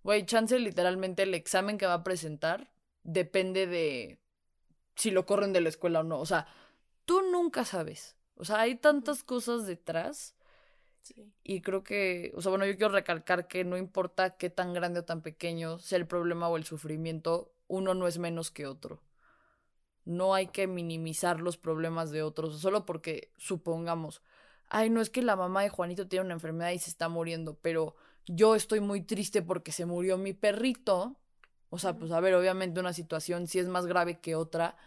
[0.03, 2.71] Güey, chance literalmente el examen que va a presentar
[3.03, 4.19] depende de
[4.95, 6.19] si lo corren de la escuela o no.
[6.19, 6.47] O sea,
[7.03, 8.15] tú nunca sabes.
[8.35, 10.33] O sea, hay tantas cosas detrás
[11.01, 11.31] Sí.
[11.43, 15.01] y creo que, o sea, bueno, yo quiero recalcar que no importa qué tan grande
[15.01, 19.01] o tan pequeño sea el problema o el sufrimiento, uno no es menos que otro.
[20.03, 24.21] No hay que minimizar los problemas de otros, solo porque supongamos,
[24.67, 27.57] ay, no es que la mamá de Juanito tiene una enfermedad y se está muriendo,
[27.61, 27.95] pero
[28.27, 31.15] yo estoy muy triste porque se murió mi perrito.
[31.69, 34.77] O sea, pues a ver, obviamente una situación sí es más grave que otra,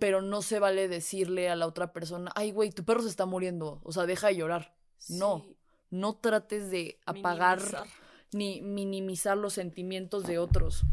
[0.00, 3.26] pero no se vale decirle a la otra persona, ay, güey, tu perro se está
[3.26, 4.74] muriendo, o sea, deja de llorar.
[5.08, 5.44] No.
[5.90, 7.86] No trates de apagar minimizar.
[8.32, 10.84] ni minimizar los sentimientos de otros.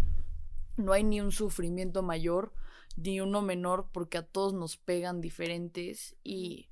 [0.78, 2.54] No hay ni un sufrimiento mayor
[2.96, 6.70] ni uno menor porque a todos nos pegan diferentes y...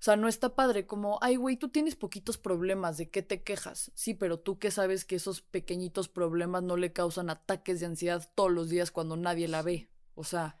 [0.00, 3.90] sea, no está padre como, ay, güey, tú tienes poquitos problemas, ¿de qué te quejas?
[3.96, 8.30] Sí, pero tú qué sabes que esos pequeñitos problemas no le causan ataques de ansiedad
[8.36, 9.90] todos los días cuando nadie la ve.
[10.14, 10.56] O sea,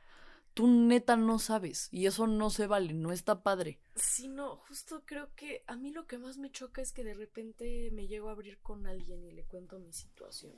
[0.54, 3.78] tú neta no sabes y eso no se vale, no está padre.
[3.94, 7.14] Sí, no, justo creo que a mí lo que más me choca es que de
[7.14, 10.52] repente me llego a abrir con alguien y le cuento mi situación.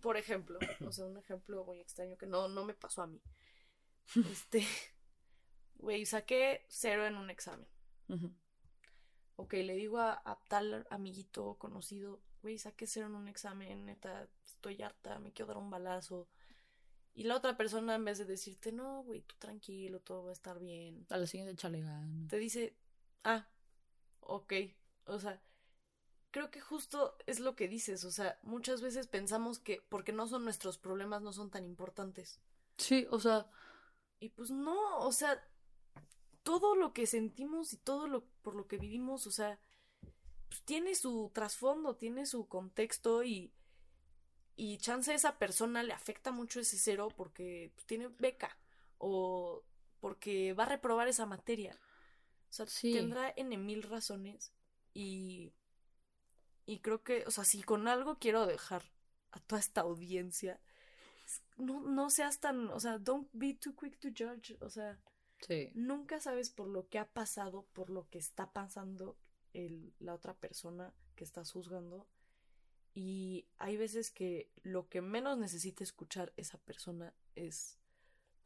[0.00, 3.20] Por ejemplo, o sea, un ejemplo muy extraño que no, no me pasó a mí.
[4.30, 4.66] Este,
[5.76, 7.66] güey, saqué cero en un examen.
[8.08, 8.32] Ujú.
[9.36, 14.28] Ok, le digo a, a tal amiguito conocido, güey, saqué cero en un examen, neta,
[14.46, 16.28] estoy harta, me quiero dar un balazo.
[17.14, 20.32] Y la otra persona, en vez de decirte, no, güey, tú tranquilo, todo va a
[20.32, 22.28] estar bien, A la siguiente chale ganas.
[22.28, 22.76] te dice,
[23.24, 23.48] ah,
[24.20, 24.52] ok,
[25.06, 25.40] o sea,
[26.38, 30.28] creo que justo es lo que dices, o sea, muchas veces pensamos que porque no
[30.28, 32.40] son nuestros problemas no son tan importantes.
[32.76, 33.46] Sí, o sea,
[34.20, 35.44] Y pues no, o sea,
[36.44, 39.58] todo lo que sentimos y todo lo por lo que vivimos, o sea,
[40.48, 43.52] pues tiene su trasfondo, tiene su contexto y
[44.56, 48.56] y chance a esa persona le afecta mucho ese cero porque pues, tiene beca
[48.98, 49.62] o
[50.00, 51.78] porque va a reprobar esa materia.
[52.50, 52.92] O sea, Sí.
[52.92, 54.52] tendrá en mil razones
[54.94, 55.52] y
[56.68, 58.82] y creo que, o sea, si con algo quiero dejar
[59.30, 60.60] a toda esta audiencia
[61.56, 64.98] no, no seas tan, o sea, don't be too quick to judge, o sea,
[65.40, 65.70] sí.
[65.74, 69.16] nunca sabes por lo que ha pasado, por lo que está pasando
[69.54, 72.06] el, la otra persona que estás juzgando.
[72.94, 77.77] Y hay veces que lo que menos necesita escuchar esa persona es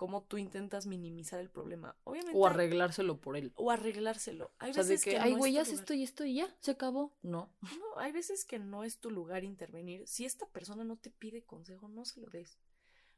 [0.03, 1.95] cómo tú intentas minimizar el problema.
[2.03, 2.37] Obviamente.
[2.37, 3.53] O arreglárselo por él.
[3.55, 4.51] o arreglárselo.
[4.59, 6.53] Hay O sea, de veces que, que, ay, güey, ya esto y esto y ya,
[6.59, 7.17] se acabó.
[7.23, 7.55] No.
[7.61, 10.09] No, hay veces que no es tu lugar intervenir.
[10.09, 12.59] Si esta persona no te pide consejo, no se lo des.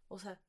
[0.09, 0.43] O sea,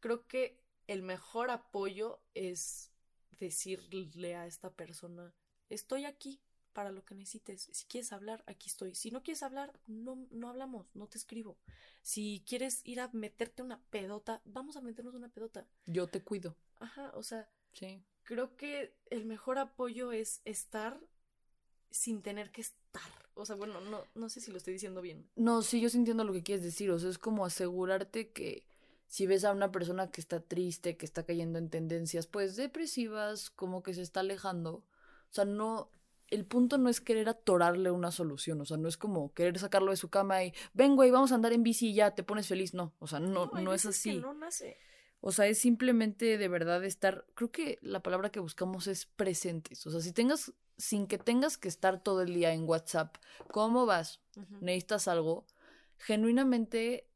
[0.00, 2.90] creo que el mejor apoyo es
[3.38, 5.32] decirle a esta persona,
[5.68, 6.40] estoy aquí
[6.72, 7.68] para lo que necesites.
[7.72, 8.94] Si quieres hablar, aquí estoy.
[8.94, 11.56] Si no quieres hablar, no, no hablamos, no te escribo.
[12.02, 15.66] Si quieres ir a meterte una pedota, vamos a meternos una pedota.
[15.86, 16.56] Yo te cuido.
[16.80, 18.02] Ajá, o sea, Sí.
[18.24, 21.00] creo que el mejor apoyo es estar
[21.90, 23.02] sin tener que estar.
[23.34, 25.28] O sea, bueno, no, no sé si lo estoy diciendo bien.
[25.36, 26.90] No, sí, yo sí entiendo lo que quieres decir.
[26.90, 28.64] O sea, es como asegurarte que
[29.06, 33.50] si ves a una persona que está triste, que está cayendo en tendencias, pues depresivas,
[33.50, 34.76] como que se está alejando.
[34.76, 35.90] O sea, no.
[36.32, 38.60] El punto no es querer atorarle una solución.
[38.60, 41.34] O sea, no es como querer sacarlo de su cama y ven, güey, vamos a
[41.34, 42.72] andar en bici y ya te pones feliz.
[42.72, 44.18] No, o sea, no, no es que así.
[44.18, 44.78] no nace.
[45.20, 49.86] O sea, es simplemente de verdad estar, creo que la palabra que buscamos es presentes.
[49.86, 53.16] O sea, si tengas, sin que tengas que estar todo el día en WhatsApp,
[53.52, 54.20] ¿cómo vas?
[54.60, 55.46] ¿Necesitas algo?
[55.96, 57.06] Genuinamente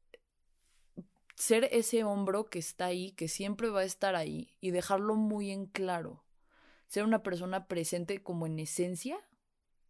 [1.35, 5.51] ser ese hombro que está ahí, que siempre va a estar ahí y dejarlo muy
[5.51, 6.25] en claro.
[6.89, 9.19] Ser una persona presente como en esencia.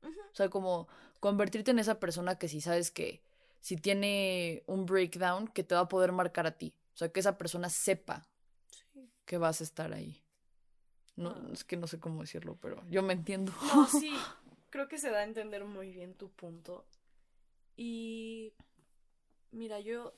[0.02, 0.86] O sea, como
[1.20, 3.22] convertirte en esa persona que si sabes que
[3.60, 6.74] si tiene un breakdown, que te va a poder marcar a ti.
[6.94, 8.26] O sea, que esa persona sepa
[8.92, 9.10] Sí.
[9.24, 10.22] que vas a estar ahí.
[11.16, 11.48] No, Ah.
[11.52, 13.52] es que no sé cómo decirlo, pero yo me entiendo.
[13.74, 14.14] No, sí,
[14.70, 16.86] creo que se da a entender muy bien tu punto.
[17.76, 18.52] Y
[19.50, 20.14] mira, yo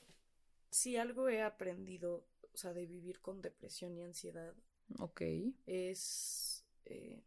[0.69, 4.53] si algo he aprendido, o sea, de vivir con depresión y ansiedad,
[4.99, 5.21] Ok.
[5.65, 6.48] es
[6.89, 7.23] eh,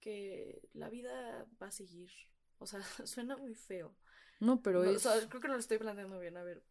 [0.00, 2.10] que la vida va a seguir.
[2.58, 3.94] O sea, suena muy feo.
[4.40, 5.02] No, pero No, o es...
[5.02, 6.36] sea, creo que no lo estoy planteando bien.
[6.36, 6.62] A ver.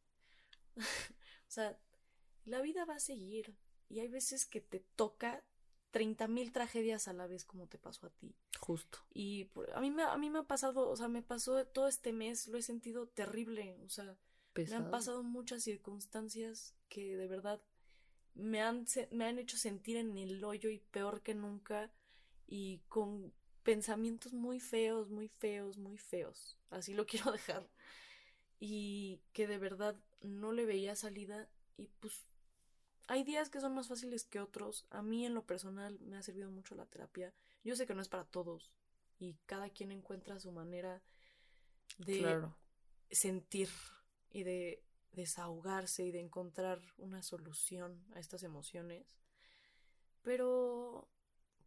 [0.77, 0.81] o
[1.51, 1.77] sea,
[2.45, 3.55] la vida va a seguir.
[3.89, 5.43] Y hay veces que te toca
[5.91, 8.35] 30.000 tragedias a la vez, como te pasó a ti.
[8.59, 8.99] Justo.
[9.13, 11.87] Y por- a mí, me, a mí me ha pasado, o sea, me pasó todo
[11.87, 13.77] este mes, lo he sentido terrible.
[13.83, 14.15] O sea,
[14.55, 17.61] me han pasado muchas circunstancias que de verdad
[18.39, 21.91] me han, me han hecho sentir en el hoyo y peor que nunca
[22.47, 26.57] y con pensamientos muy feos, muy feos, muy feos.
[26.71, 27.67] Así lo quiero dejar.
[28.59, 32.25] Y que de verdad no le veía salida y pues
[33.07, 34.85] hay días que son más fáciles que otros.
[34.91, 37.33] A mí en lo personal me ha servido mucho la terapia.
[37.63, 38.71] Yo sé que no es para todos
[39.19, 41.01] y cada quien encuentra su manera
[41.97, 42.55] de Claro.
[43.11, 43.69] sentir
[44.31, 49.17] y de desahogarse y de encontrar una solución a estas emociones.
[50.21, 51.07] Pero,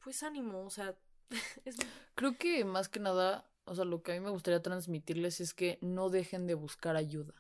[0.03, 0.97] pues ánimo, o sea,
[1.65, 1.77] es
[2.15, 5.55] Creo que más que nada, o sea, lo que a mí me gustaría transmitirles es
[5.55, 7.35] que no dejen de buscar ayuda.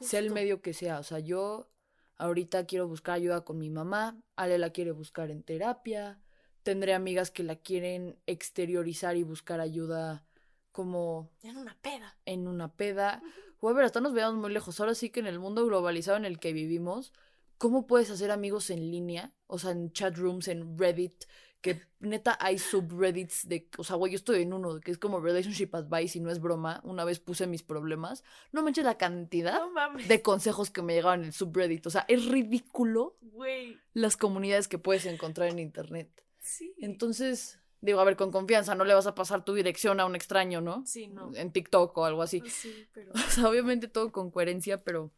[0.00, 0.98] Sea el medio que sea.
[0.98, 1.70] O sea, yo
[2.18, 6.20] ahorita quiero buscar ayuda con mi mamá, Ale la quiere buscar en terapia,
[6.62, 10.24] tendré amigas que la quieren exteriorizar y buscar ayuda
[10.72, 12.16] como En una peda.
[12.24, 13.22] en una peda.
[13.62, 14.80] Ver, hasta nos veamos muy lejos.
[14.80, 17.12] Ahora sí que en el mundo globalizado en el que vivimos,
[17.58, 19.32] ¿cómo puedes hacer amigos en línea?
[19.46, 21.24] O sea, en chat rooms, en Reddit,
[21.60, 25.20] que neta hay subreddits de, o sea, güey, yo estoy en uno que es como
[25.20, 26.80] Relationship Advice y no es broma.
[26.82, 28.24] Una vez puse mis problemas.
[28.50, 31.86] No manches la cantidad No de consejos que me llegaban en el subreddit.
[31.86, 33.78] O sea, es ridículo Güey.
[33.94, 36.10] las comunidades que puedes encontrar en internet.
[36.40, 36.74] Sí.
[36.78, 40.16] Entonces, digo, a ver, con confianza, no le vas a pasar tu dirección a un
[40.16, 40.86] extraño, ¿no?
[40.86, 41.34] Sí, no.
[41.34, 42.40] En TikTok o algo así.
[42.48, 45.12] Sí, pero, O sea, obviamente todo con coherencia, pero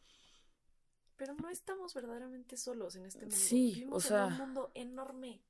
[1.17, 3.37] pero no estamos verdaderamente solos en este mundo.
[3.37, 5.41] Sí, Vivimos o sea- en un mundo enorme.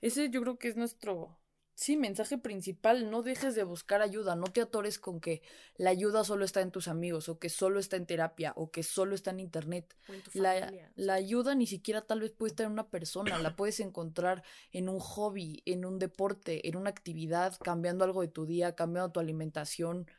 [0.00, 1.38] ese yo creo que es nuestro,
[1.76, 3.10] sí, mensaje principal.
[3.10, 5.42] No dejes de buscar ayuda, no te atores con que
[5.76, 8.82] la ayuda solo está en tus amigos, o que solo está en terapia, o que
[8.82, 9.96] solo está en internet.
[10.08, 13.38] O en tu La, la ayuda ni siquiera tal vez puede estar en una persona,
[13.38, 18.28] la puedes encontrar en un hobby, en un deporte, en una actividad, cambiando algo de
[18.28, 20.10] tu día, cambiando tu alimentación,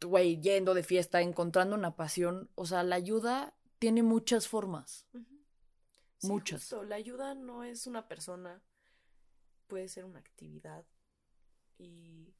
[0.00, 2.50] güey, yendo de fiesta, encontrando una pasión.
[2.56, 5.06] O sea, la ayuda tiene muchas formas.
[6.18, 6.60] Sí, Muchas.
[6.60, 8.62] justo, La ayuda no es una persona,
[9.72, 10.84] puede ser una actividad.
[11.78, 12.34] Y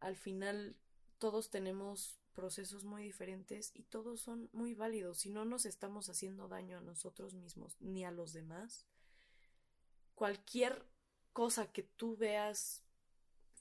[0.00, 0.76] al final
[1.16, 5.20] todos tenemos procesos muy diferentes y todos son muy válidos.
[5.20, 8.86] Si no nos estamos haciendo daño a nosotros mismos ni a los demás,
[10.14, 10.86] cualquier
[11.32, 12.84] cosa que tú veas,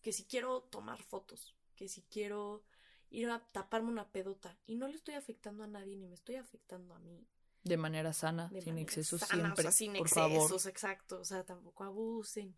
[0.01, 2.65] que si quiero tomar fotos, que si quiero
[3.10, 6.35] ir a taparme una pedota y no le estoy afectando a nadie ni me estoy
[6.35, 7.25] afectando a mí,
[7.63, 10.69] De manera sana, de sin manera excesos sana, o siempre, sea, sin por excesos, favor.
[10.69, 12.55] exacto, o sea, tampoco abusen,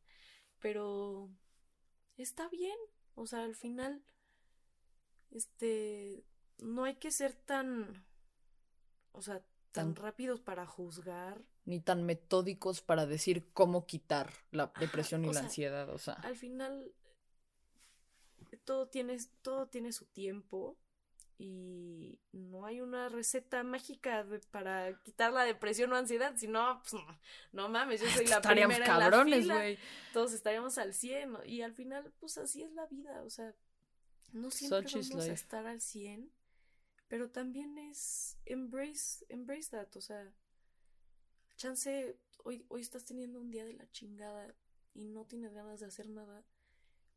[0.60, 1.30] pero
[2.18, 2.78] está bien,
[3.16, 4.04] o sea, al final,
[5.32, 6.24] este,
[6.60, 8.06] no hay que ser tan,
[9.14, 9.42] o sea,
[9.72, 15.24] tan, Tan- rápidos para juzgar, Ni tan metódicos para decir cómo quitar la Ajá, depresión
[15.26, 15.90] y la sea, ansiedad.
[15.90, 16.92] O sea, al final,
[18.66, 20.78] todo tiene, todo tiene su tiempo
[21.44, 27.04] y no hay una receta mágica para quitar la depresión o ansiedad, si no, pues
[27.52, 29.78] no, mames, yo soy la Estaríamos primera cabrones, güey.
[30.14, 33.54] Todos estaríamos al 100 y al final pues así es la vida, o sea,
[34.32, 36.32] no siempre vamos a estar al 100,
[37.10, 40.32] pero también es embrace embrace that, o sea,
[41.58, 44.56] chance hoy hoy estás teniendo un día de la chingada
[44.94, 46.46] y no tienes ganas de hacer nada,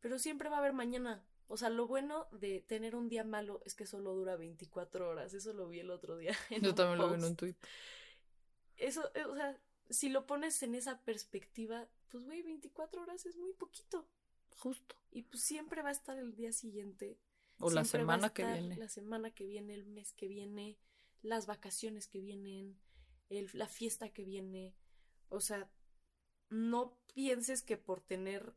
[0.00, 1.24] pero siempre va a haber mañana.
[1.48, 5.32] O sea, lo bueno de tener un día malo es que solo dura 24 horas.
[5.32, 6.34] Eso lo vi el otro día.
[6.62, 7.56] Yo también lo vi en un tweet.
[8.76, 13.36] Eso, eh, o sea, si lo pones en esa perspectiva, pues güey, 24 horas es
[13.36, 14.08] muy poquito.
[14.58, 14.96] Justo.
[15.10, 17.18] Y pues siempre va a estar el día siguiente.
[17.58, 18.76] O la semana que viene.
[18.76, 20.78] La semana que viene, el mes que viene,
[21.22, 22.78] las vacaciones que vienen,
[23.28, 24.74] el, la fiesta que viene.
[25.28, 25.70] O sea,
[26.48, 28.54] no pienses que por tener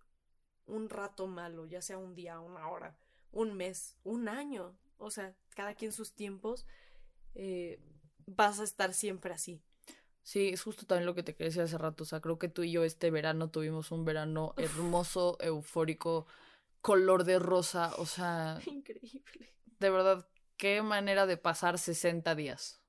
[0.70, 2.97] un rato malo, ya sea un día, una hora,
[3.32, 6.65] un mes, un año, o sea, cada quien sus tiempos,
[7.36, 7.80] eh,
[8.26, 9.61] vas a estar siempre así.
[10.24, 12.03] Sí, es justo también lo que te decir hace rato.
[12.03, 16.28] O sea, creo que tú y yo este verano tuvimos un verano hermoso, eufórico,
[16.82, 17.93] color de rosa.
[17.97, 18.59] O sea.
[18.67, 19.55] Increíble.
[19.80, 22.80] De verdad, qué manera de pasar 60 días.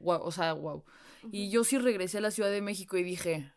[0.00, 0.84] Wow, o sea, wow.
[1.30, 3.52] Y yo sí regresé a la Ciudad de México y dije,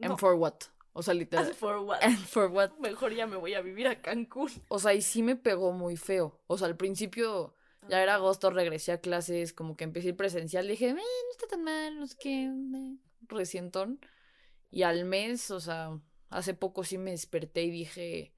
[0.00, 0.54] ¿and for what?
[0.92, 1.54] O sea, literal.
[1.54, 2.00] For what?
[2.26, 2.72] for what?
[2.78, 4.50] Mejor ya me voy a vivir a Cancún.
[4.68, 6.40] O sea, y sí me pegó muy feo.
[6.46, 7.54] O sea, al principio
[7.88, 11.64] ya era agosto, regresé a clases, como que empecé presencial, dije, eh, no está tan
[11.64, 12.52] mal, no sé qué,
[13.28, 14.00] recientón.
[14.70, 18.34] Y al mes, o sea, hace poco sí me desperté y dije,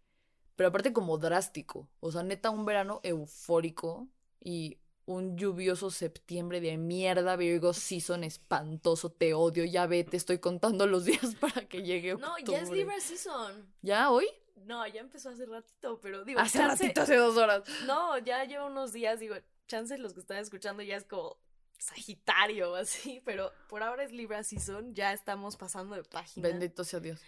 [0.57, 4.80] pero aparte como drástico, o sea, neta un verano eufórico y
[5.11, 10.87] un lluvioso septiembre de mierda, Virgo season espantoso, te odio, ya ve, te estoy contando
[10.87, 13.69] los días para que llegue No, ya es Libra season.
[13.83, 14.27] ¿Ya hoy?
[14.65, 16.39] No, ya empezó hace ratito, pero digo.
[16.39, 17.63] Hace ratito, hace dos horas.
[17.87, 19.35] No, ya lleva unos días, digo,
[19.67, 21.39] chance los que están escuchando ya es como
[21.79, 26.47] Sagitario o así, pero por ahora es Libra Season, ya estamos pasando de página.
[26.49, 27.21] Bendito sea Dios.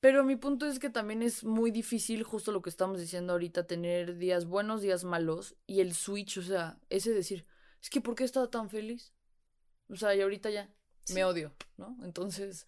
[0.00, 3.66] Pero mi punto es que también es muy difícil, justo lo que estamos diciendo ahorita,
[3.66, 7.46] tener días buenos, días malos, y el switch, o sea, ese decir,
[7.82, 9.12] es que ¿por qué he estado tan feliz?
[9.90, 10.70] O sea, y ahorita ya
[11.12, 11.98] me odio, ¿no?
[12.02, 12.66] Entonces,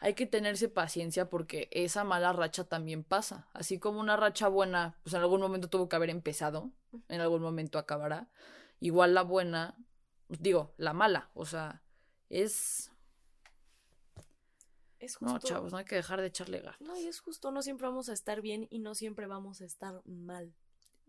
[0.00, 3.48] hay que tenerse paciencia porque esa mala racha también pasa.
[3.52, 6.72] Así como una racha buena, pues en algún momento tuvo que haber empezado,
[7.08, 8.28] en algún momento acabará.
[8.80, 9.76] Igual la buena,
[10.28, 11.82] digo, la mala, o sea,
[12.30, 12.90] es...
[14.98, 15.34] Es justo.
[15.34, 16.80] No, chavos, no hay que dejar de echarle ganas.
[16.80, 19.64] No, y es justo, no siempre vamos a estar bien y no siempre vamos a
[19.64, 20.54] estar mal.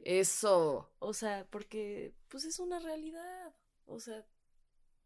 [0.03, 0.91] Eso.
[0.99, 3.55] O sea, porque pues es una realidad.
[3.85, 4.25] O sea,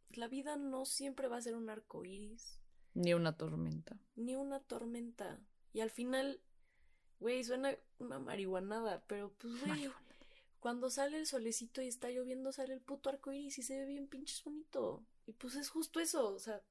[0.09, 2.59] la vida no siempre va a ser un arco iris.
[2.93, 3.97] Ni una tormenta.
[4.15, 5.39] Ni una tormenta.
[5.71, 6.41] Y al final,
[7.19, 9.89] güey, suena una marihuanada, pero pues, güey,
[10.59, 13.85] cuando sale el solecito y está lloviendo, sale el puto arco iris y se ve
[13.85, 15.03] bien pinches bonito.
[15.25, 16.61] Y pues es justo eso, o sea,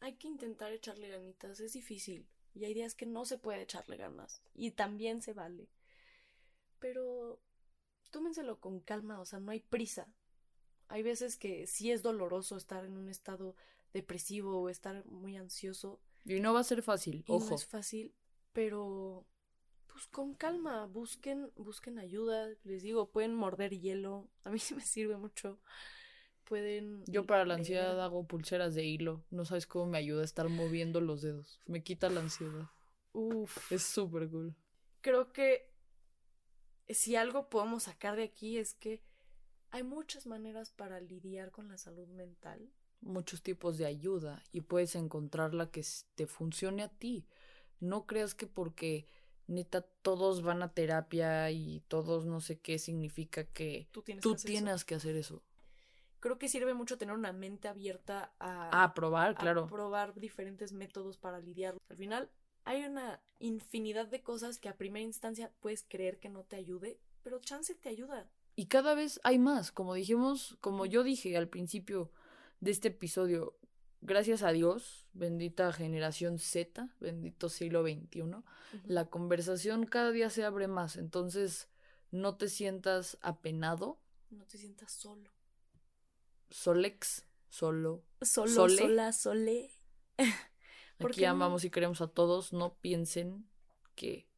[0.00, 2.26] hay que intentar echarle ganitas, es difícil.
[2.54, 4.42] Y hay días que no se puede echarle ganas.
[4.54, 5.68] Y también se vale.
[6.78, 7.40] Pero
[8.10, 10.12] tómenselo con calma, o sea, no hay prisa.
[10.88, 13.56] Hay veces que sí es doloroso estar en un estado
[13.92, 16.00] depresivo o estar muy ansioso.
[16.24, 17.50] Y no va a ser fácil, ojo.
[17.50, 18.14] No es fácil,
[18.52, 19.26] pero
[19.86, 24.82] pues con calma, busquen, busquen ayuda, les digo, pueden morder hielo, a mí sí me
[24.82, 25.58] sirve mucho.
[26.48, 30.24] Pueden Yo para la ansiedad hago pulseras de hilo, no sabes cómo me ayuda a
[30.24, 32.70] estar moviendo los dedos, me quita la ansiedad.
[33.12, 34.54] Uf, es súper cool.
[35.00, 35.70] Creo que
[36.88, 39.02] si algo podemos sacar de aquí es que
[39.70, 42.70] hay muchas maneras para lidiar con la salud mental
[43.00, 45.84] muchos tipos de ayuda y puedes encontrar la que
[46.14, 47.26] te funcione a ti.
[47.80, 49.06] No creas que porque
[49.46, 54.94] neta todos van a terapia y todos no sé qué significa que tú tienes, que,
[54.94, 55.42] hacer eso.
[56.20, 59.66] Creo que sirve mucho tener una mente abierta a, a probar, claro.
[59.66, 61.76] Probar diferentes métodos para lidiar.
[61.88, 62.30] Al final
[62.64, 66.98] hay una infinidad de cosas que a primera instancia puedes creer que no te ayude,
[67.22, 68.28] pero chance te ayuda.
[68.56, 72.10] Y cada vez hay más, como dijimos, como yo dije al principio,
[72.60, 73.56] de este episodio.
[74.00, 78.22] Gracias a Dios, bendita generación Z, bendito siglo XXI,
[78.84, 81.68] la conversación cada día se abre más, entonces
[82.10, 83.98] no te sientas apenado.
[84.30, 85.30] No te sientas solo.
[86.50, 88.04] Solex, solo.
[88.22, 88.76] Solo, sole.
[88.78, 89.70] sola, sole.
[90.98, 93.46] Aquí amamos y queremos a todos, no piensen
[93.94, 94.28] que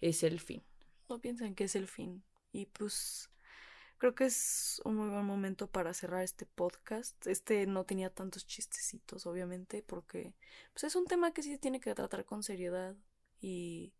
[0.00, 0.62] es el fin.
[1.08, 2.24] No piensen que es el fin.
[2.52, 3.30] Y pues
[4.04, 7.26] Creo que es un muy buen momento para cerrar este podcast.
[7.26, 10.34] Este no tenía tantos chistecitos, obviamente, porque
[10.72, 12.96] pues es un tema que sí se tiene que tratar con seriedad
[13.40, 13.94] y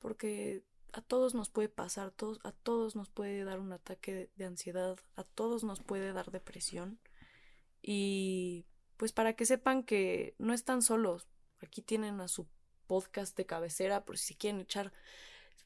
[0.00, 4.30] porque a todos nos puede pasar, todos, a todos nos puede dar un ataque de,
[4.36, 6.98] de ansiedad, a todos nos puede dar depresión.
[7.82, 8.66] Y
[8.96, 11.28] pues para que sepan que no están solos,
[11.60, 12.48] aquí tienen a su
[12.86, 14.92] podcast de cabecera por si quieren echar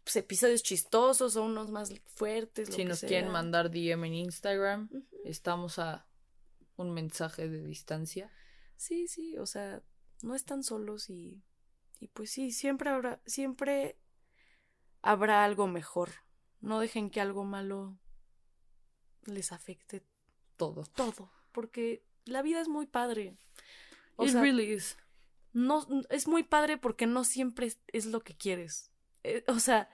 [0.04, 2.68] pues, episodios chistosos o unos más fuertes.
[2.68, 3.08] lo Si que nos sea.
[3.08, 4.90] quieren mandar DM en Instagram,
[5.24, 6.06] estamos a
[6.76, 8.30] un mensaje de distancia.
[8.76, 9.82] Sí, sí, o sea,
[10.22, 11.42] no están solos y,
[12.00, 13.96] y pues sí, siempre habrá, siempre
[15.02, 16.10] habrá algo mejor.
[16.60, 17.96] No dejen que algo malo
[19.24, 20.02] les afecte
[20.56, 20.84] Todo.
[20.94, 23.36] todo, porque la vida es muy padre.
[24.16, 24.96] O It sea, really is.
[25.52, 28.90] no es muy padre porque no siempre es, es lo que quieres.
[29.24, 29.88] Eh, o sea,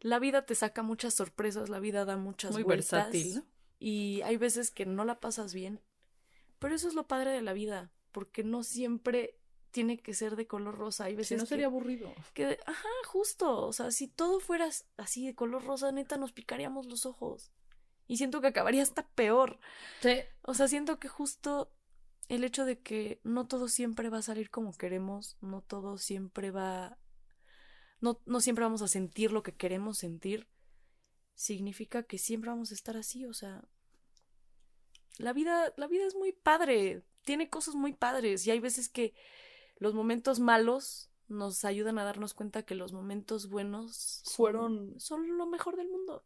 [0.00, 3.44] la vida te saca muchas sorpresas, la vida da muchas Muy vueltas versátil, ¿no?
[3.78, 5.80] y hay veces que no la pasas bien,
[6.58, 9.38] pero eso es lo padre de la vida, porque no siempre
[9.70, 11.04] tiene que ser de color rosa.
[11.04, 12.12] Hay Si veces no que- sería aburrido.
[12.34, 16.86] que, ajá, justo, o sea, si todo fuera así de color rosa, neta, nos picaríamos
[16.86, 17.50] los ojos.
[18.06, 19.60] Y siento que acabaría hasta peor.
[20.00, 20.18] Sí.
[20.42, 21.72] O sea, siento que justo
[22.28, 26.50] el hecho de que no todo siempre va a salir como queremos, no todo siempre
[26.50, 26.98] va.
[28.00, 30.48] No, no siempre vamos a sentir lo que queremos sentir,
[31.34, 33.62] significa que siempre vamos a estar así, o sea.
[35.18, 39.12] La vida, la vida es muy padre, tiene cosas muy padres, y hay veces que
[39.80, 45.36] los momentos malos nos ayudan a darnos cuenta que los momentos buenos son- Fueron- son
[45.38, 46.24] lo mejor del mundo.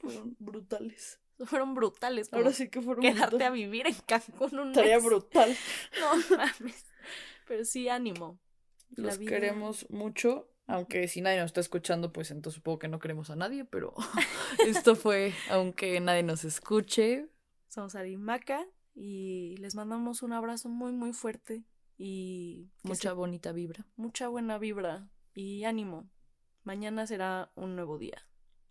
[0.00, 1.20] Fueron brutales.
[1.44, 2.32] Fueron brutales.
[2.32, 5.04] Ahora sí que fueron quedarte a vivir en Cancún un mes.
[5.04, 5.56] brutal.
[6.00, 6.84] No mames.
[7.46, 8.40] Pero sí, ánimo.
[8.96, 10.50] La Los vida- queremos mucho.
[10.66, 13.94] Aunque si nadie nos está escuchando, pues entonces supongo que no queremos a nadie, pero
[14.66, 17.28] esto fue, aunque nadie nos escuche,
[17.68, 21.64] Somos Arimaca y les mandamos un abrazo muy, muy fuerte
[21.98, 23.84] y mucha se- bonita vibra.
[23.96, 26.08] mucha buena vibra y ánimo.
[26.64, 28.24] Mañana será un nuevo día.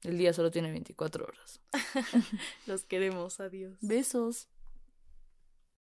[0.03, 1.61] El día solo tiene 24 horas.
[2.67, 3.39] Los queremos.
[3.39, 3.77] Adiós.
[3.81, 4.47] Besos.